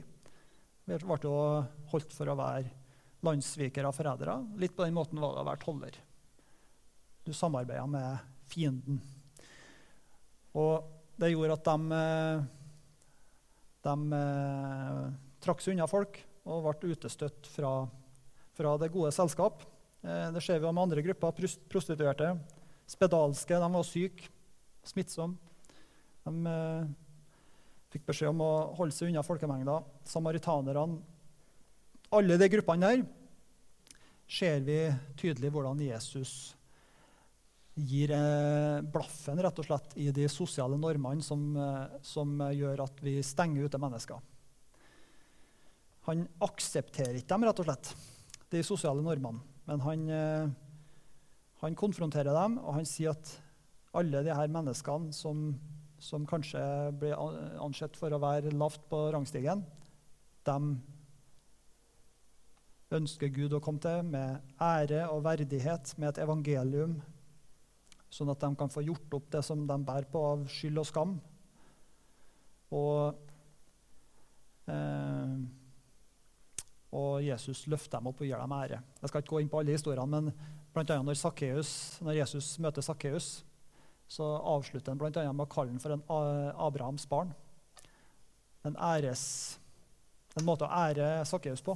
Vi 0.86 0.98
ble 1.02 1.32
holdt 1.90 2.14
for 2.14 2.30
å 2.30 2.36
være 2.38 2.70
landssvikere 3.26 3.90
og 3.90 3.96
forrædere. 3.96 4.36
Litt 4.62 4.76
på 4.76 4.86
den 4.86 4.94
måten 4.94 5.18
var 5.18 5.34
det 5.34 5.42
å 5.42 5.48
være 5.48 5.62
toller. 5.64 5.98
Du 7.26 7.32
samarbeida 7.34 7.86
med 7.90 8.22
fienden. 8.46 9.00
Og 10.54 10.86
det 11.18 11.32
gjorde 11.32 11.56
at 11.58 11.66
de, 11.66 11.98
eh, 11.98 12.46
de 13.88 14.20
eh, 14.20 15.04
trakk 15.42 15.64
seg 15.64 15.74
unna 15.74 15.90
folk 15.90 16.20
og 16.46 16.68
ble 16.68 16.94
utestøtt 16.94 17.50
fra, 17.50 17.72
fra 18.56 18.76
det 18.80 18.92
gode 18.94 19.12
selskap. 19.14 19.64
Eh, 20.02 20.28
det 20.32 20.42
ser 20.44 20.60
vi 20.60 20.70
med 20.70 20.84
andre 20.86 21.04
grupper. 21.04 21.34
Prostituerte, 21.70 22.36
spedalske. 22.88 23.60
De 23.60 23.72
var 23.74 23.86
syke, 23.86 24.30
smittsomme. 24.86 25.36
De 26.26 26.52
eh, 26.52 26.88
fikk 27.94 28.08
beskjed 28.08 28.32
om 28.32 28.44
å 28.44 28.52
holde 28.78 28.96
seg 28.96 29.10
unna 29.10 29.24
folkemengder. 29.26 29.84
Samaritanerne 30.08 31.02
alle 32.14 32.36
de 32.38 32.46
gruppene 32.46 32.86
der 32.86 33.00
ser 34.30 34.60
vi 34.62 34.78
tydelig 35.18 35.50
hvordan 35.54 35.80
Jesus 35.82 36.54
gir 37.76 38.12
eh, 38.14 38.78
blaffen 38.80 39.42
rett 39.42 39.58
og 39.60 39.66
slett 39.66 39.96
i 40.00 40.06
de 40.14 40.28
sosiale 40.32 40.78
normene 40.80 41.22
som, 41.22 41.42
som 42.06 42.38
gjør 42.54 42.86
at 42.86 43.02
vi 43.04 43.18
stenger 43.26 43.66
ute 43.66 43.80
mennesker. 43.82 44.22
Han 46.06 46.22
aksepterer 46.46 47.18
ikke 47.18 47.34
dem, 47.34 47.44
rett 47.48 47.60
og 47.60 47.66
slett, 47.66 47.90
de 48.52 48.62
sosiale 48.64 49.02
normene. 49.02 49.42
Men 49.66 49.82
han, 49.82 50.08
eh, 50.10 50.48
han 51.62 51.78
konfronterer 51.78 52.34
dem, 52.34 52.58
og 52.62 52.78
han 52.78 52.86
sier 52.86 53.16
at 53.16 53.32
alle 53.96 54.22
de 54.22 54.34
her 54.34 54.52
menneskene 54.52 55.14
som, 55.16 55.48
som 55.98 56.26
kanskje 56.28 56.60
blir 57.00 57.16
ansett 57.62 57.96
for 57.98 58.12
å 58.12 58.20
være 58.22 58.54
lavt 58.54 58.84
på 58.90 59.06
rangstigen, 59.14 59.64
de 60.46 60.58
ønsker 62.94 63.32
Gud 63.34 63.56
å 63.56 63.62
komme 63.62 63.82
til 63.82 64.04
med 64.06 64.56
ære 64.62 65.08
og 65.10 65.24
verdighet, 65.26 65.96
med 65.98 66.12
et 66.12 66.22
evangelium, 66.22 67.00
sånn 68.12 68.30
at 68.30 68.44
de 68.44 68.52
kan 68.58 68.70
få 68.70 68.84
gjort 68.86 69.16
opp 69.18 69.30
det 69.34 69.42
som 69.44 69.64
de 69.66 69.78
bærer 69.88 70.06
på 70.12 70.22
av 70.22 70.44
skyld 70.52 70.78
og 70.82 70.86
skam. 70.86 71.16
Og, 72.76 73.18
eh, 74.70 75.34
og 76.94 77.24
Jesus 77.24 77.64
løfter 77.70 77.98
dem 77.98 78.10
opp 78.10 78.20
og 78.22 78.28
gir 78.28 78.38
dem 78.38 78.54
ære. 78.54 78.78
Jeg 79.00 79.10
skal 79.10 79.22
ikke 79.22 79.34
gå 79.34 79.42
inn 79.42 79.50
på 79.50 79.60
alle 79.60 79.74
historiene, 79.74 80.06
men 80.20 80.30
annet 80.76 81.08
når, 81.08 81.18
Zacchaeus, 81.18 81.70
når 82.04 82.18
Jesus 82.20 82.58
møter 82.60 82.84
Sakkeus, 82.84 83.30
så 84.06 84.26
avslutter 84.38 84.92
han 84.92 85.00
bl.a. 85.00 85.24
med 85.32 85.46
å 85.46 85.50
kalle 85.50 85.72
ham 85.72 85.80
for 85.82 85.96
en 85.96 86.04
Abrahams 86.62 87.06
barn. 87.10 87.32
En, 88.66 88.76
æres, 88.76 89.24
en 90.36 90.46
måte 90.46 90.66
å 90.66 90.82
ære 90.84 91.24
Sakkeus 91.26 91.64
på. 91.64 91.74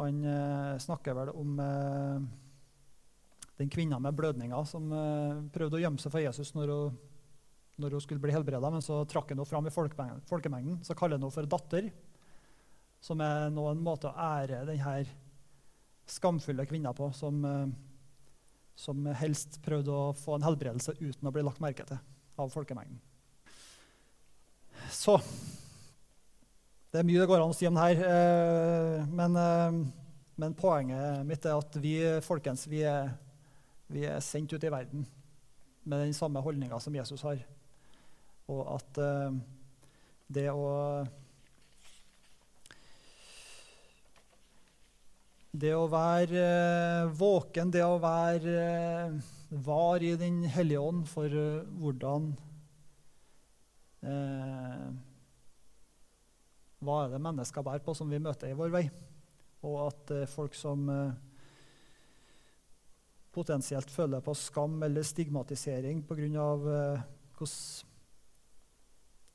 Han 0.00 0.24
eh, 0.26 0.74
snakker 0.82 1.14
vel 1.14 1.30
om 1.30 1.58
eh, 1.62 2.24
den 3.60 3.70
kvinna 3.70 4.00
med 4.02 4.16
blødninger 4.18 4.66
som 4.66 4.90
eh, 4.90 5.42
prøvde 5.54 5.78
å 5.78 5.82
gjemme 5.84 6.02
seg 6.02 6.10
for 6.10 6.24
Jesus 6.24 6.50
når 6.56 6.72
hun, 6.72 6.96
når 7.78 7.94
hun 7.94 8.02
skulle 8.02 8.24
bli 8.24 8.34
helbreda, 8.34 8.72
men 8.74 8.82
så 8.82 9.04
trakk 9.06 9.30
han 9.30 9.38
henne 9.38 9.48
fram 9.48 9.70
i 9.70 9.74
folkemengden. 9.74 10.80
Så 10.82 10.98
kaller 10.98 11.20
han 11.20 11.22
henne 11.22 11.36
for 11.36 11.50
datter, 11.54 11.92
som 13.04 13.20
er 13.20 13.50
nå 13.52 13.66
en 13.68 13.82
måte 13.84 14.08
å 14.08 14.16
ære 14.16 14.62
denne 14.68 14.94
skamfulle 16.08 16.64
kvinna 16.68 16.94
på, 16.96 17.10
som, 17.16 17.42
eh, 17.44 17.66
som 18.76 19.04
helst 19.20 19.60
prøvde 19.64 19.92
å 19.92 20.12
få 20.16 20.38
en 20.38 20.46
helbredelse 20.46 20.96
uten 21.00 21.28
å 21.28 21.32
bli 21.32 21.44
lagt 21.44 21.60
merke 21.64 21.84
til 21.88 22.00
av 22.40 22.52
folkemengden. 22.52 23.00
Så 24.90 25.20
Det 26.94 27.00
er 27.00 27.06
mye 27.08 27.18
det 27.18 27.26
går 27.26 27.40
an 27.42 27.50
å 27.50 27.54
si 27.58 27.66
om 27.66 27.74
det 27.74 27.82
her, 27.82 28.02
eh, 28.06 29.06
men, 29.10 29.32
men 30.38 30.52
poenget 30.54 31.24
mitt 31.26 31.44
er 31.44 31.58
at 31.58 31.74
vi 31.82 31.96
folkens, 32.22 32.68
vi 32.70 32.84
er 32.86 33.08
vi 33.90 34.04
er 34.06 34.22
sendt 34.22 34.54
ut 34.54 34.62
i 34.64 34.70
verden 34.70 35.02
med 35.84 36.04
den 36.04 36.14
samme 36.14 36.40
holdninga 36.40 36.78
som 36.80 36.94
Jesus 36.94 37.24
har. 37.26 37.42
Og 38.46 38.62
at 38.76 39.00
det 40.30 40.46
å 40.54 40.70
Det 45.54 45.70
å 45.76 45.86
være 45.86 46.40
uh, 46.42 47.12
våken, 47.14 47.70
det 47.70 47.84
å 47.86 48.00
være 48.02 48.54
uh, 49.14 49.34
var 49.64 50.02
i 50.02 50.16
Den 50.18 50.42
hellige 50.50 50.82
ånd 50.82 51.04
for 51.06 51.30
hvordan 51.78 52.32
Hva 56.84 56.96
er 57.00 57.14
det 57.14 57.20
mennesker 57.22 57.64
bærer 57.64 57.80
på, 57.86 57.94
som 57.96 58.10
vi 58.10 58.18
møter 58.20 58.50
i 58.50 58.56
vår 58.58 58.74
vei? 58.74 58.82
Og 59.64 59.78
at 59.86 60.10
folk 60.28 60.58
som 60.58 60.90
potensielt 63.34 63.90
føler 63.90 64.22
på 64.22 64.34
skam 64.38 64.78
eller 64.86 65.06
stigmatisering 65.06 66.04
pga. 66.06 66.46
Eh, 66.78 67.02
hvordan 67.34 67.90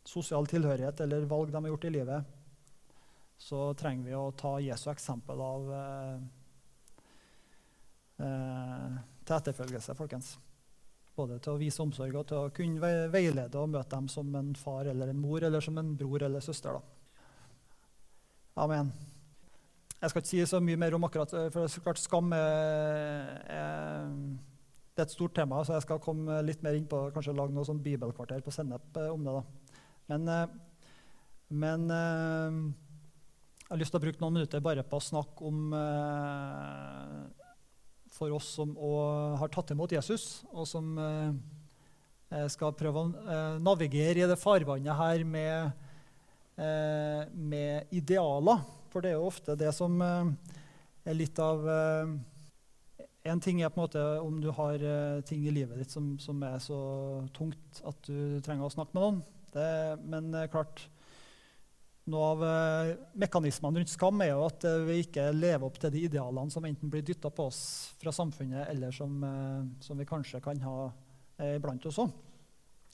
sosial 0.10 0.48
tilhørighet 0.50 1.02
eller 1.04 1.28
valg 1.30 1.52
de 1.52 1.60
har 1.60 1.70
gjort 1.70 1.86
i 1.86 1.92
livet, 1.94 2.30
så 3.40 3.74
trenger 3.80 4.10
vi 4.10 4.18
å 4.18 4.32
ta 4.36 4.58
Jesu 4.60 4.90
eksempel 4.92 5.40
av 5.42 5.70
eh, 5.78 6.16
eh, 8.26 8.98
til 9.24 9.36
etterfølgelse, 9.38 9.96
folkens. 9.96 10.34
Både 11.16 11.40
til 11.44 11.56
å 11.56 11.60
vise 11.60 11.82
omsorg 11.84 12.18
og 12.20 12.28
til 12.28 12.42
å 12.42 12.52
kunne 12.56 12.92
veilede 13.14 13.60
og 13.60 13.72
møte 13.72 13.96
dem 13.96 14.10
som 14.12 14.36
en 14.36 14.52
far 14.60 14.90
eller 14.92 15.12
en 15.12 15.22
mor 15.22 15.44
eller 15.44 15.64
som 15.64 15.80
en 15.80 15.94
bror 16.00 16.24
eller 16.28 16.44
søster. 16.44 16.76
Da. 16.76 17.24
Amen. 18.66 18.92
Jeg 20.00 20.12
skal 20.12 20.22
ikke 20.22 20.32
si 20.32 20.44
så 20.48 20.60
mye 20.64 20.80
mer 20.80 20.96
om 20.96 21.04
akkurat 21.04 21.32
For 21.32 21.58
det 21.58 21.66
er 21.66 21.72
så 21.74 21.82
klart 21.84 22.00
skam 22.00 22.32
er, 22.36 23.34
er, 23.52 24.14
det 24.96 25.04
er 25.04 25.08
et 25.08 25.16
stort 25.16 25.36
tema, 25.36 25.60
så 25.64 25.76
jeg 25.76 25.88
skal 25.88 26.00
komme 26.04 26.42
litt 26.48 26.64
mer 26.64 26.76
inn 26.76 26.88
på 26.92 27.06
kanskje 27.16 27.36
lage 27.36 27.56
noe 27.56 27.68
sånn 27.68 27.82
bibelkvarter 27.84 28.44
på 28.44 28.52
Sennep 28.56 29.00
eh, 29.00 29.12
om 29.12 29.24
det. 29.24 29.40
da. 29.40 29.80
Men, 30.12 30.30
eh, 30.36 30.48
men 31.50 31.90
jeg 33.70 33.76
har 33.76 33.82
lyst 33.84 33.94
til 33.94 34.02
å 34.02 34.04
bruke 34.08 34.24
noen 34.24 34.36
minutter 34.40 34.64
bare 34.66 34.82
på 34.82 34.98
å 34.98 35.04
snakke 35.04 35.46
om 35.46 35.74
For 38.16 38.34
oss 38.34 38.48
som 38.58 38.74
har 39.38 39.52
tatt 39.54 39.76
imot 39.76 39.94
Jesus, 39.94 40.42
og 40.50 40.66
som 40.68 40.98
skal 42.50 42.74
prøve 42.78 43.04
å 43.06 43.38
navigere 43.62 44.26
i 44.26 44.28
det 44.30 44.40
farvannet 44.42 44.98
her 44.98 45.22
med, 45.24 45.86
med 47.38 47.94
idealer 47.94 48.66
for 48.90 49.06
det 49.06 49.14
er 49.14 49.20
jo 49.20 49.30
ofte 49.30 49.56
det 49.58 49.70
som 49.76 50.00
eh, 50.02 50.34
er 51.10 51.18
litt 51.18 51.40
av 51.44 51.66
eh, 51.70 52.18
En 53.30 53.42
ting 53.44 53.60
er 53.62 53.70
på 53.70 53.78
en 53.82 53.86
måte 53.86 54.04
om 54.24 54.40
du 54.42 54.50
har 54.56 54.82
eh, 54.82 55.20
ting 55.28 55.44
i 55.46 55.54
livet 55.54 55.82
ditt 55.82 55.94
som, 55.94 56.16
som 56.22 56.40
er 56.48 56.58
så 56.64 56.80
tungt 57.36 57.82
at 57.86 58.08
du 58.08 58.40
trenger 58.46 58.66
å 58.66 58.74
snakke 58.74 58.96
med 58.96 59.04
noen. 59.04 59.20
Det, 59.54 59.68
men 60.06 60.34
klart, 60.54 60.86
noe 62.10 62.30
av 62.32 62.44
mekanismene 63.20 63.82
rundt 63.82 63.92
skam 63.92 64.24
er 64.24 64.32
jo 64.32 64.46
at 64.48 64.64
vi 64.88 65.02
ikke 65.04 65.28
lever 65.36 65.66
opp 65.68 65.76
til 65.82 65.92
de 65.94 66.06
idealene 66.08 66.54
som 66.54 66.66
enten 66.66 66.90
blir 66.90 67.04
dytta 67.06 67.30
på 67.30 67.50
oss 67.52 67.60
fra 68.00 68.14
samfunnet, 68.16 68.70
eller 68.72 68.96
som, 68.96 69.20
som 69.84 70.00
vi 70.00 70.08
kanskje 70.10 70.42
kan 70.42 70.58
ha 70.64 70.88
iblant 71.54 71.86
oss 71.86 72.00
òg. 72.02 72.10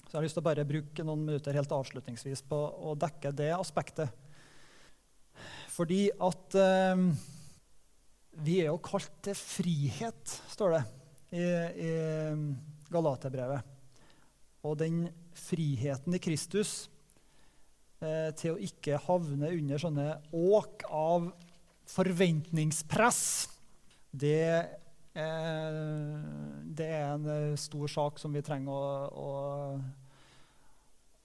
Så 0.06 0.14
jeg 0.14 0.20
har 0.20 0.26
lyst 0.28 0.38
til 0.38 0.44
å 0.44 0.50
bare 0.50 0.68
bruke 0.68 1.04
noen 1.06 1.24
minutter 1.26 1.56
helt 1.58 1.72
avslutningsvis 1.74 2.44
på 2.46 2.60
å 2.60 2.94
dekke 3.00 3.32
det 3.36 3.50
aspektet. 3.56 4.12
Fordi 5.74 6.08
at 6.24 6.56
eh, 6.62 7.02
vi 8.46 8.60
er 8.62 8.70
jo 8.70 8.84
kalt 8.86 9.12
til 9.26 9.36
frihet, 9.36 10.36
står 10.54 10.76
det 10.76 10.84
i, 11.36 11.46
i 11.88 11.92
Galaterbrevet. 12.94 13.74
Og 14.66 14.78
den 14.80 15.06
friheten 15.36 16.16
i 16.16 16.22
Kristus 16.22 16.86
eh, 18.02 18.32
til 18.38 18.56
å 18.56 18.62
ikke 18.62 19.02
havne 19.06 19.52
under 19.54 19.82
sånne 19.82 20.08
åk 20.36 20.86
av 20.90 21.30
forventningspress, 21.92 23.22
det, 24.16 24.48
eh, 25.14 26.18
det 26.80 26.90
er 26.90 27.08
en 27.12 27.30
eh, 27.30 27.60
stor 27.60 27.92
sak 27.92 28.20
som 28.22 28.34
vi 28.36 28.44
trenger 28.46 28.72
å, 28.72 28.84
å, 29.12 29.30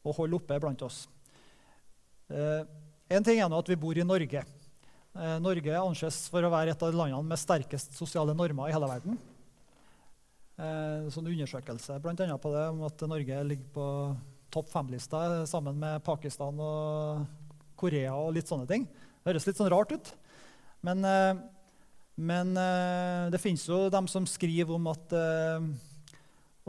å 0.04 0.16
holde 0.18 0.40
oppe 0.40 0.61
blant 0.62 0.87
oss. 0.87 1.04
Eh, 2.30 2.62
en 3.11 3.26
ting 3.26 3.40
er 3.40 3.50
nå 3.50 3.59
at 3.59 3.70
vi 3.70 3.78
bor 3.80 3.98
i 3.98 4.06
Norge. 4.06 4.44
Eh, 5.11 5.37
Norge 5.42 5.74
anses 5.74 6.22
for 6.30 6.46
å 6.46 6.52
være 6.52 6.74
et 6.74 6.83
av 6.87 6.94
landene 6.94 7.26
med 7.26 7.40
sterkest 7.40 7.96
sosiale 7.98 8.35
normer 8.37 8.70
i 8.70 8.74
hele 8.74 8.90
verden. 8.90 9.18
Eh, 10.61 11.09
sånn 11.11 11.30
undersøkelse 11.33 11.96
bl.a. 12.04 12.37
på 12.37 12.52
det 12.52 12.66
om 12.68 12.85
at 12.87 13.02
Norge 13.09 13.40
ligger 13.48 13.72
på 13.74 13.87
topp 14.53 14.71
fem-lista 14.73 15.47
sammen 15.49 15.79
med 15.81 16.03
Pakistan 16.07 16.59
og 16.61 17.23
Korea 17.81 18.15
og 18.19 18.35
litt 18.37 18.51
sånne 18.51 18.69
ting. 18.69 18.87
Det 18.87 19.33
høres 19.33 19.47
litt 19.49 19.61
sånn 19.61 19.71
rart 19.73 19.95
ut. 19.95 20.13
Men, 20.87 21.05
eh, 21.05 21.40
men 22.21 22.57
eh, 22.57 23.29
det 23.33 23.40
finnes 23.40 23.67
jo 23.69 23.88
dem 23.92 24.09
som 24.11 24.29
skriver 24.29 24.77
om 24.77 24.90
at 24.92 25.17
eh, 25.17 25.71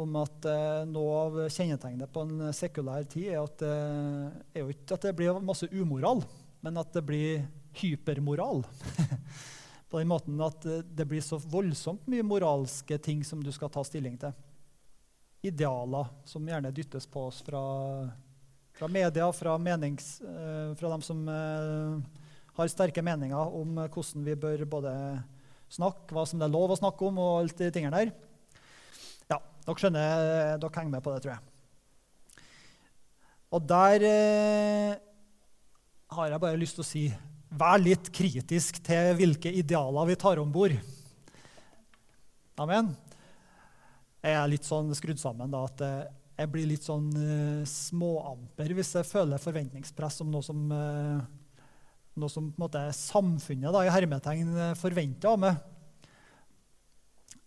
om 0.01 0.15
at 0.17 0.45
noe 0.87 1.15
av 1.19 1.35
kjennetegnet 1.51 2.09
på 2.09 2.21
en 2.23 2.53
sekulær 2.55 3.03
tid 3.11 3.33
er 3.35 3.41
at 3.43 3.59
er 3.67 4.63
jo 4.63 4.71
ikke 4.71 4.95
at 4.95 5.03
det 5.05 5.11
blir 5.19 5.41
masse 5.45 5.67
umoral, 5.69 6.23
men 6.63 6.79
at 6.79 6.95
det 6.95 7.03
blir 7.05 7.43
hypermoral. 7.77 8.63
på 9.91 9.99
den 9.99 10.09
måten 10.09 10.39
at 10.41 10.63
det 10.63 11.05
blir 11.05 11.21
så 11.21 11.37
voldsomt 11.43 12.07
mye 12.09 12.25
moralske 12.25 12.97
ting 13.03 13.21
som 13.27 13.43
du 13.43 13.51
skal 13.53 13.69
ta 13.69 13.83
stilling 13.85 14.15
til. 14.23 14.33
Idealer 15.41 16.09
som 16.29 16.45
gjerne 16.45 16.73
dyttes 16.75 17.07
på 17.09 17.25
oss 17.31 17.39
fra, 17.45 17.61
fra 18.77 18.89
media, 18.91 19.27
fra, 19.33 19.55
menings, 19.57 20.19
eh, 20.21 20.73
fra 20.77 20.91
dem 20.93 21.05
som 21.05 21.23
eh, 21.29 21.95
har 22.57 22.69
sterke 22.69 23.03
meninger 23.05 23.55
om 23.57 23.79
hvordan 23.81 24.27
vi 24.27 24.37
bør 24.37 24.65
både 24.69 24.93
snakke, 25.71 26.11
hva 26.13 26.25
som 26.27 26.41
det 26.41 26.49
er 26.49 26.53
lov 26.53 26.73
å 26.73 26.79
snakke 26.79 27.07
om, 27.07 27.17
og 27.21 27.39
alt 27.41 27.57
de 27.57 27.71
tingene 27.73 28.03
der. 28.03 28.13
Ja, 29.31 29.39
Dere 29.65 29.81
skjønner, 29.81 30.57
dere 30.61 30.75
henger 30.77 30.93
med 30.93 31.05
på 31.05 31.15
det, 31.15 31.23
tror 31.23 31.35
jeg. 31.35 31.47
Og 33.51 33.67
der 33.67 34.05
eh, 34.07 34.93
har 36.15 36.31
jeg 36.31 36.43
bare 36.43 36.59
lyst 36.59 36.79
til 36.79 36.85
å 36.85 36.91
si 36.91 37.05
Vær 37.51 37.81
litt 37.83 38.07
kritisk 38.15 38.77
til 38.79 39.09
hvilke 39.19 39.51
idealer 39.59 40.05
vi 40.07 40.15
tar 40.15 40.39
om 40.39 40.53
bord. 40.55 40.71
Amen. 42.63 42.93
Jeg 44.21 44.37
er 44.37 44.49
litt 44.51 44.67
sånn 44.67 44.91
skrudd 44.93 45.17
sammen 45.17 45.49
da, 45.49 45.63
at 45.65 45.81
eh, 45.81 46.01
jeg 46.41 46.49
blir 46.53 46.67
litt 46.69 46.85
sånn 46.85 47.09
uh, 47.13 47.61
småamper 47.69 48.73
hvis 48.77 48.95
jeg 48.97 49.05
føler 49.09 49.41
forventningspress 49.41 50.21
om 50.23 50.29
noe 50.33 50.45
som, 50.45 50.59
uh, 50.73 51.21
noe 52.21 52.31
som 52.31 52.51
måte 52.61 52.81
samfunnet 52.97 53.73
da, 53.73 53.83
i 53.85 53.91
hermetegn 53.93 54.55
forventer 54.79 55.29
av 55.29 55.41
meg. 55.41 55.59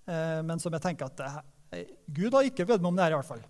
Uh, 0.07 0.43
men 0.47 0.63
som 0.63 0.75
jeg 0.75 0.85
tenker 0.85 1.11
at 1.11 1.85
Gud 2.15 2.35
har 2.37 2.47
ikke 2.47 2.67
bedt 2.69 2.83
meg 2.83 2.91
om 2.91 2.99
det 2.99 3.07
her, 3.07 3.15
i 3.15 3.19
hvert 3.19 3.31
fall. 3.31 3.47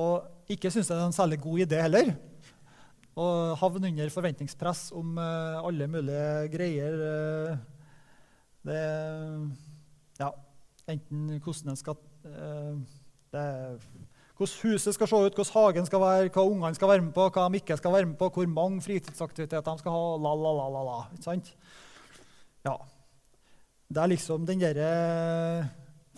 Og 0.00 0.52
ikke 0.52 0.72
syns 0.72 0.88
jeg 0.88 0.94
det 0.94 1.02
er 1.02 1.10
en 1.10 1.16
særlig 1.16 1.40
god 1.44 1.64
idé 1.66 1.80
heller. 1.82 2.12
Å 3.20 3.26
havne 3.60 3.90
under 3.90 4.12
forventningspress 4.14 4.86
om 4.96 5.18
alle 5.20 5.88
mulige 5.90 6.46
greier. 6.54 7.02
det 8.64 8.84
Ja, 10.22 10.30
enten 10.88 11.26
hvordan 11.42 11.74
en 11.74 11.80
skal 11.82 11.98
hvordan 14.40 14.62
huset 14.62 14.96
skal 14.96 15.08
se 15.08 15.16
ut, 15.20 15.34
hvordan 15.36 15.52
hagen 15.52 15.88
skal 15.88 16.00
være, 16.00 16.30
hva 16.32 16.44
ungene 16.48 16.76
skal 16.76 16.88
være 16.88 17.04
med 17.04 17.12
på, 17.16 17.26
hva 17.28 17.48
de 17.48 17.60
ikke 17.60 17.76
skal 17.76 17.92
være 17.92 18.08
med 18.08 18.16
på, 18.20 18.30
hvor 18.32 18.48
mange 18.48 18.80
fritidsaktiviteter 18.84 19.66
de 19.66 19.82
skal 19.82 19.92
ha. 19.92 20.04
la, 20.16 20.32
la, 20.34 20.52
la, 20.56 20.68
la, 20.76 20.84
la, 20.86 20.98
ikke 21.12 21.26
sant? 21.26 21.52
Ja. 22.64 22.76
Det 23.90 24.00
er 24.00 24.12
liksom 24.12 24.46
den 24.46 24.60
derre 24.62 24.86
eh, 24.86 25.68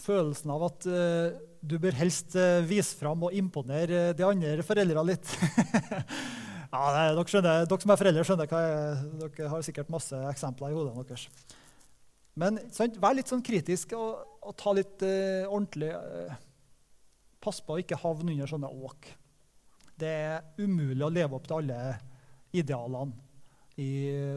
følelsen 0.03 0.51
av 0.53 0.67
at 0.67 0.87
uh, 0.91 1.33
du 1.63 1.79
bør 1.81 1.97
helst 1.97 2.35
uh, 2.37 2.61
vise 2.69 2.99
fram 2.99 3.23
og 3.25 3.33
imponere 3.33 4.11
de 4.19 4.27
andre 4.27 4.67
foreldrene 4.67 5.07
litt. 5.09 5.31
ja, 6.73 6.83
det, 6.93 7.07
dere, 7.17 7.25
skjønner, 7.31 7.65
dere, 7.65 7.81
som 7.81 7.95
er 7.95 8.01
foreldre, 8.03 8.27
skjønner 8.29 8.51
hva 8.51 8.63
jeg, 8.67 9.09
dere 9.23 9.51
har 9.55 9.65
sikkert 9.65 9.95
masse 9.95 10.21
eksempler 10.35 10.75
i 10.75 10.77
hodet 10.77 11.07
deres. 11.09 11.29
Men 12.41 12.61
sant, 12.73 12.97
vær 13.03 13.17
litt 13.17 13.29
sånn 13.29 13.45
kritisk 13.45 13.93
og, 13.99 14.23
og 14.41 14.57
ta 14.59 14.73
litt 14.77 15.05
uh, 15.05 15.49
ordentlig 15.51 15.93
Pass 17.43 17.59
på 17.59 17.75
å 17.75 17.81
ikke 17.83 17.99
havne 17.99 18.37
under 18.37 18.47
sånne 18.47 18.69
åk. 18.71 19.09
Det 19.99 20.11
er 20.31 20.45
umulig 20.63 21.03
å 21.03 21.11
leve 21.11 21.35
opp 21.35 21.49
til 21.49 21.57
alle 21.57 21.79
idealene 22.55 23.19
i 23.83 23.89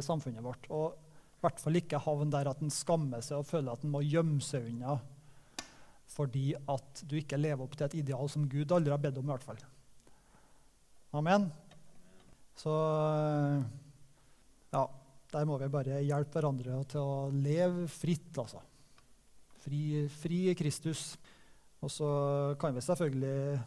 samfunnet 0.02 0.42
vårt. 0.42 0.66
Og 0.74 0.96
i 0.98 1.46
hvert 1.46 1.62
fall 1.62 1.78
ikke 1.78 2.02
havne 2.02 2.34
der 2.34 2.50
at 2.50 2.64
en 2.66 2.74
skammer 2.74 3.22
seg 3.22 3.44
og 3.44 3.46
føler 3.46 3.76
at 3.76 3.86
en 3.86 3.94
må 3.94 4.02
gjemme 4.02 4.42
seg 4.42 4.72
unna 4.72 4.98
fordi 6.16 6.54
at 6.70 7.02
du 7.10 7.16
ikke 7.18 7.40
lever 7.40 7.66
opp 7.66 7.74
til 7.76 7.88
et 7.88 7.98
ideal 8.00 8.30
som 8.32 8.46
Gud 8.50 8.72
aldri 8.72 8.94
har 8.94 9.02
bedt 9.02 9.18
om. 9.20 9.26
i 9.26 9.34
hvert 9.34 9.46
fall. 9.46 9.62
Amen. 11.18 11.48
Så 12.56 12.72
ja, 14.72 14.84
der 15.36 15.48
må 15.48 15.58
vi 15.60 15.72
bare 15.72 16.00
hjelpe 16.06 16.40
hverandre 16.40 16.80
til 16.92 17.04
å 17.04 17.30
leve 17.34 17.90
fritt, 17.92 18.32
altså. 18.40 18.62
Fri, 19.66 20.06
fri 20.14 20.42
Kristus. 20.58 21.16
Og 21.84 21.92
så 21.92 22.10
kan 22.62 22.74
vi 22.74 22.82
selvfølgelig 22.82 23.60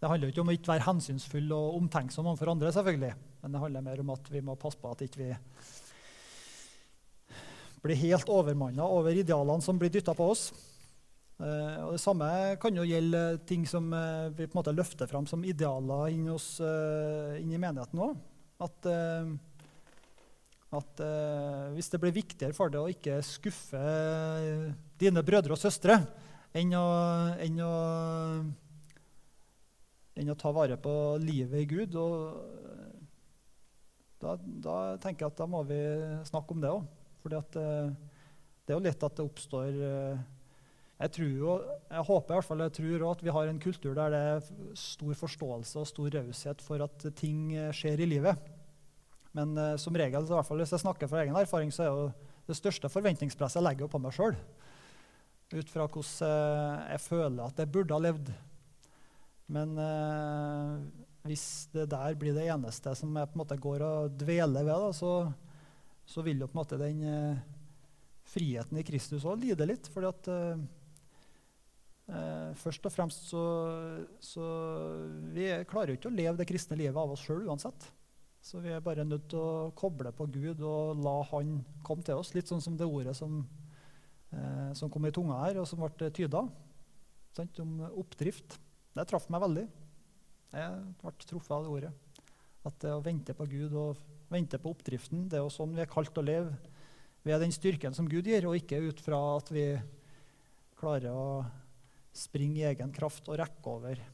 Det 0.00 0.08
handler 0.10 0.30
ikke 0.30 0.42
om 0.42 0.50
å 0.50 0.54
ikke 0.56 0.72
være 0.72 0.86
hensynsfull 0.86 1.52
og 1.54 1.76
omtenksom 1.78 2.26
overfor 2.26 2.52
andre, 2.52 2.72
selvfølgelig. 2.74 3.14
Men 3.42 3.54
det 3.54 3.62
handler 3.62 3.86
mer 3.86 4.02
om 4.02 4.12
at 4.14 4.30
vi 4.32 4.42
må 4.44 4.56
passe 4.60 4.80
på 4.80 4.90
at 4.90 5.04
ikke 5.04 5.22
vi 5.22 5.30
blir 7.84 8.00
helt 8.00 8.30
overmanna 8.32 8.86
over 8.88 9.16
idealene 9.16 9.64
som 9.64 9.78
blir 9.80 9.92
dytta 9.92 10.14
på 10.16 10.28
oss. 10.32 10.48
Uh, 11.34 11.88
og 11.88 11.96
Det 11.96 12.02
samme 12.02 12.28
kan 12.62 12.76
jo 12.76 12.84
gjelde 12.86 13.22
ting 13.48 13.64
som 13.68 13.88
uh, 13.92 14.30
vi 14.32 14.46
på 14.46 14.54
en 14.54 14.60
måte 14.60 14.76
løfter 14.76 15.10
fram 15.10 15.26
som 15.28 15.44
idealer 15.44 16.12
inn, 16.14 16.28
hos, 16.30 16.54
uh, 16.62 17.34
inn 17.40 17.52
i 17.52 17.60
menigheten 17.60 18.00
òg. 18.00 18.14
At, 18.64 18.86
at 20.78 21.00
eh, 21.04 21.72
hvis 21.74 21.90
det 21.92 22.00
blir 22.02 22.14
viktigere 22.14 22.56
for 22.56 22.72
deg 22.72 22.82
å 22.82 22.92
ikke 22.92 23.20
skuffe 23.26 23.80
dine 25.00 25.22
brødre 25.26 25.56
og 25.56 25.60
søstre, 25.60 25.98
enn 26.54 26.74
å, 26.78 26.84
enn 27.42 27.58
å, 27.64 27.74
enn 30.20 30.30
å 30.30 30.38
ta 30.38 30.52
vare 30.54 30.78
på 30.80 30.94
livet 31.22 31.64
i 31.64 31.70
Gud. 31.70 31.96
Da, 34.22 34.36
da, 34.38 34.76
tenker 35.02 35.26
jeg 35.26 35.32
at 35.32 35.42
da 35.42 35.48
må 35.50 35.64
vi 35.68 35.80
snakke 36.28 36.54
om 36.54 36.62
det 36.62 36.72
òg. 36.72 36.86
For 37.24 37.32
det 37.34 37.64
er 37.64 38.76
jo 38.76 38.84
lett 38.84 39.06
at 39.06 39.18
det 39.18 39.26
oppstår 39.26 39.70
eh, 39.74 40.24
jeg, 40.94 41.10
tror 41.16 41.30
jo, 41.34 41.54
jeg 41.90 42.06
håper 42.06 42.30
i 42.30 42.36
hvert 42.38 42.48
fall, 42.48 42.62
jeg 42.68 42.76
tror 42.78 43.06
at 43.10 43.24
vi 43.24 43.32
har 43.34 43.50
en 43.50 43.62
kultur 43.62 43.96
der 43.98 44.12
det 44.14 44.20
er 44.30 44.50
stor 44.78 45.16
forståelse 45.18 45.80
og 45.80 45.88
stor 45.90 46.20
raushet 46.20 46.62
for 46.62 46.84
at 46.86 47.08
ting 47.18 47.48
skjer 47.74 48.04
i 48.04 48.12
livet. 48.14 48.53
Men 49.34 49.54
uh, 49.58 49.74
som 49.80 49.96
regel, 49.98 50.26
i 50.26 50.34
hvert 50.34 50.48
fall 50.48 50.62
hvis 50.62 50.74
jeg 50.74 50.84
snakker 50.84 51.10
fra 51.10 51.22
egen 51.24 51.36
erfaring, 51.38 51.72
så 51.74 51.84
er 51.84 51.90
jo 51.92 52.04
det 52.48 52.58
største 52.58 52.90
forventningspresset 52.92 53.60
jeg 53.60 53.66
legger 53.66 53.90
på 53.90 54.00
meg 54.02 54.14
sjøl 54.14 54.36
ut 55.54 55.70
fra 55.70 55.84
hvordan 55.86 56.26
uh, 56.26 56.84
jeg 56.90 57.00
føler 57.04 57.42
at 57.44 57.60
jeg 57.62 57.70
burde 57.70 57.94
ha 57.94 58.02
levd. 58.02 58.30
Men 59.54 59.74
uh, 59.78 60.80
hvis 61.28 61.68
det 61.74 61.84
der 61.92 62.16
blir 62.18 62.34
det 62.34 62.48
eneste 62.50 62.94
som 62.98 63.12
jeg 63.14 63.30
på 63.30 63.36
en 63.36 63.42
måte 63.44 63.58
går 63.62 63.84
og 63.86 64.16
dveler 64.18 64.66
ved, 64.66 64.86
da, 64.86 64.88
så, 64.96 65.12
så, 66.08 66.24
vil 66.26 66.42
jo 66.42 66.48
på 66.48 66.56
en 66.56 66.62
måte 66.62 66.80
den 66.80 67.04
friheten 68.26 68.80
i 68.80 68.86
Kristus 68.86 69.26
òg 69.28 69.44
lide 69.44 69.68
litt. 69.68 69.90
fordi 69.92 70.10
at 70.10 70.32
Uh, 72.04 72.52
Først 72.60 72.84
og 72.84 72.92
fremst 72.92 73.30
så, 73.30 73.42
så 74.20 74.46
Vi 75.32 75.46
klarer 75.64 75.94
jo 75.94 75.96
ikke 75.96 76.10
å 76.10 76.16
leve 76.16 76.36
det 76.36 76.46
kristne 76.50 76.76
livet 76.76 76.98
av 77.00 77.14
oss 77.14 77.22
sjøl 77.24 77.46
uansett. 77.48 77.86
Så 78.44 78.60
vi 78.60 78.74
er 78.76 78.82
bare 78.84 79.06
nødt 79.08 79.30
til 79.32 79.40
å 79.40 79.70
koble 79.72 80.10
på 80.12 80.26
Gud 80.28 80.60
og 80.68 80.98
la 81.00 81.14
Han 81.30 81.62
komme 81.86 82.04
til 82.04 82.20
oss. 82.20 82.34
Litt 82.36 82.50
sånn 82.50 82.60
som 82.60 82.76
det 82.76 82.84
ordet 82.84 83.14
som 83.16 83.38
eh, 84.34 84.72
som 84.76 84.90
kom 84.92 85.06
i 85.08 85.12
tunga 85.14 85.38
her, 85.46 85.62
og 85.62 85.68
som 85.68 85.80
ble 85.80 86.10
tyda, 86.12 86.42
sant, 87.32 87.60
om 87.64 87.80
oppdrift. 87.88 88.58
Det 88.94 89.06
traff 89.08 89.30
meg 89.32 89.46
veldig. 89.46 89.64
Jeg 90.54 90.82
ble 91.00 91.14
truffet 91.24 91.56
av 91.56 91.64
det 91.64 91.72
ordet. 91.72 91.94
At 92.68 92.76
det 92.84 92.92
å 92.92 93.02
vente 93.04 93.36
på 93.36 93.48
Gud 93.48 93.72
og 93.80 94.04
vente 94.32 94.60
på 94.60 94.74
oppdriften, 94.74 95.24
det 95.30 95.38
er 95.38 95.44
jo 95.46 95.52
sånn 95.52 95.72
vi 95.74 95.82
er 95.84 95.90
kalt 95.90 96.20
å 96.20 96.24
leve. 96.24 96.52
Ved 97.24 97.40
den 97.40 97.54
styrken 97.54 97.96
som 97.96 98.08
Gud 98.10 98.28
gir, 98.28 98.44
og 98.44 98.58
ikke 98.60 98.82
ut 98.84 99.00
fra 99.00 99.20
at 99.38 99.48
vi 99.56 99.70
klarer 100.76 101.16
å 101.16 101.28
springe 102.14 102.60
i 102.60 102.68
egen 102.68 102.92
kraft 102.94 103.32
og 103.32 103.40
rekke 103.40 103.72
over 103.72 104.04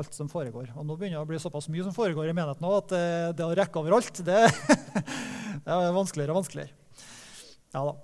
alt 0.00 0.16
som 0.16 0.30
foregår. 0.30 0.70
Og 0.74 0.86
nå 0.86 0.96
begynner 0.98 1.18
det 1.18 1.24
å 1.24 1.30
bli 1.30 1.40
såpass 1.42 1.68
mye 1.72 1.86
som 1.86 1.96
foregår 1.96 2.30
i 2.30 2.36
menigheten 2.36 2.66
òg, 2.68 2.78
at 2.82 2.92
det, 2.92 3.42
eh, 3.44 3.46
å 3.46 3.56
rekke 3.56 3.80
over 3.80 3.98
alt, 3.98 4.22
det, 4.26 4.38
det 5.64 5.74
er 5.76 5.96
vanskeligere 5.96 6.34
og 6.34 6.40
vanskeligere. 6.40 6.74
Ja 7.74 7.84
da. 7.86 7.98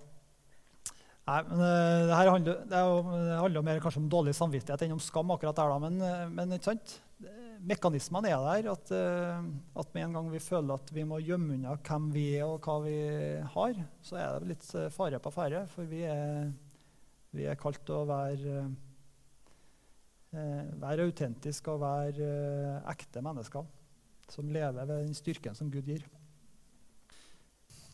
Nei, 1.26 1.40
men 1.48 1.58
uh, 1.58 2.04
det 2.06 2.14
her 2.14 2.28
handler, 2.30 2.58
det, 2.70 2.80
handler 3.40 3.64
mer 3.66 3.80
kanskje 3.82 3.98
om 3.98 4.10
dårlig 4.10 4.36
samvittighet 4.38 4.84
enn 4.86 4.94
om 4.94 5.02
skam. 5.02 5.32
akkurat 5.34 5.58
der 5.58 5.72
da, 5.72 5.78
Men, 5.82 5.96
uh, 5.98 6.28
men 6.30 6.54
ikke 6.54 6.70
sant? 6.70 7.00
mekanismene 7.66 8.30
er 8.30 8.42
der. 8.44 8.66
At, 8.70 8.90
at, 8.92 9.88
med 9.96 10.04
en 10.04 10.12
gang 10.18 10.26
vi 10.30 10.38
føler 10.44 10.76
at 10.76 10.90
vi 10.92 11.02
må 11.08 11.16
gjemme 11.24 11.56
unna 11.56 11.72
hvem 11.80 12.10
vi 12.12 12.26
er 12.36 12.44
og 12.44 12.60
hva 12.62 12.76
vi 12.84 12.98
har, 13.56 13.80
så 14.04 14.18
er 14.20 14.36
det 14.36 14.50
litt 14.52 14.66
fare 14.94 15.18
på 15.24 15.32
ferde. 15.34 15.64
For 15.72 15.88
vi 15.88 16.04
er, 16.06 16.52
vi 17.34 17.48
er 17.48 17.58
kalt 17.58 17.80
til 17.88 17.96
å 17.96 18.06
være, 18.06 18.66
være 20.32 21.06
autentisk 21.06 21.68
og 21.72 21.80
vær 21.80 22.18
ekte 22.92 23.22
mennesker 23.24 23.66
som 24.28 24.50
lever 24.50 24.84
ved 24.84 25.06
den 25.06 25.14
styrken 25.14 25.54
som 25.54 25.70
Gud 25.70 25.86
gir. 25.86 26.02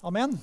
Amen. 0.03 0.39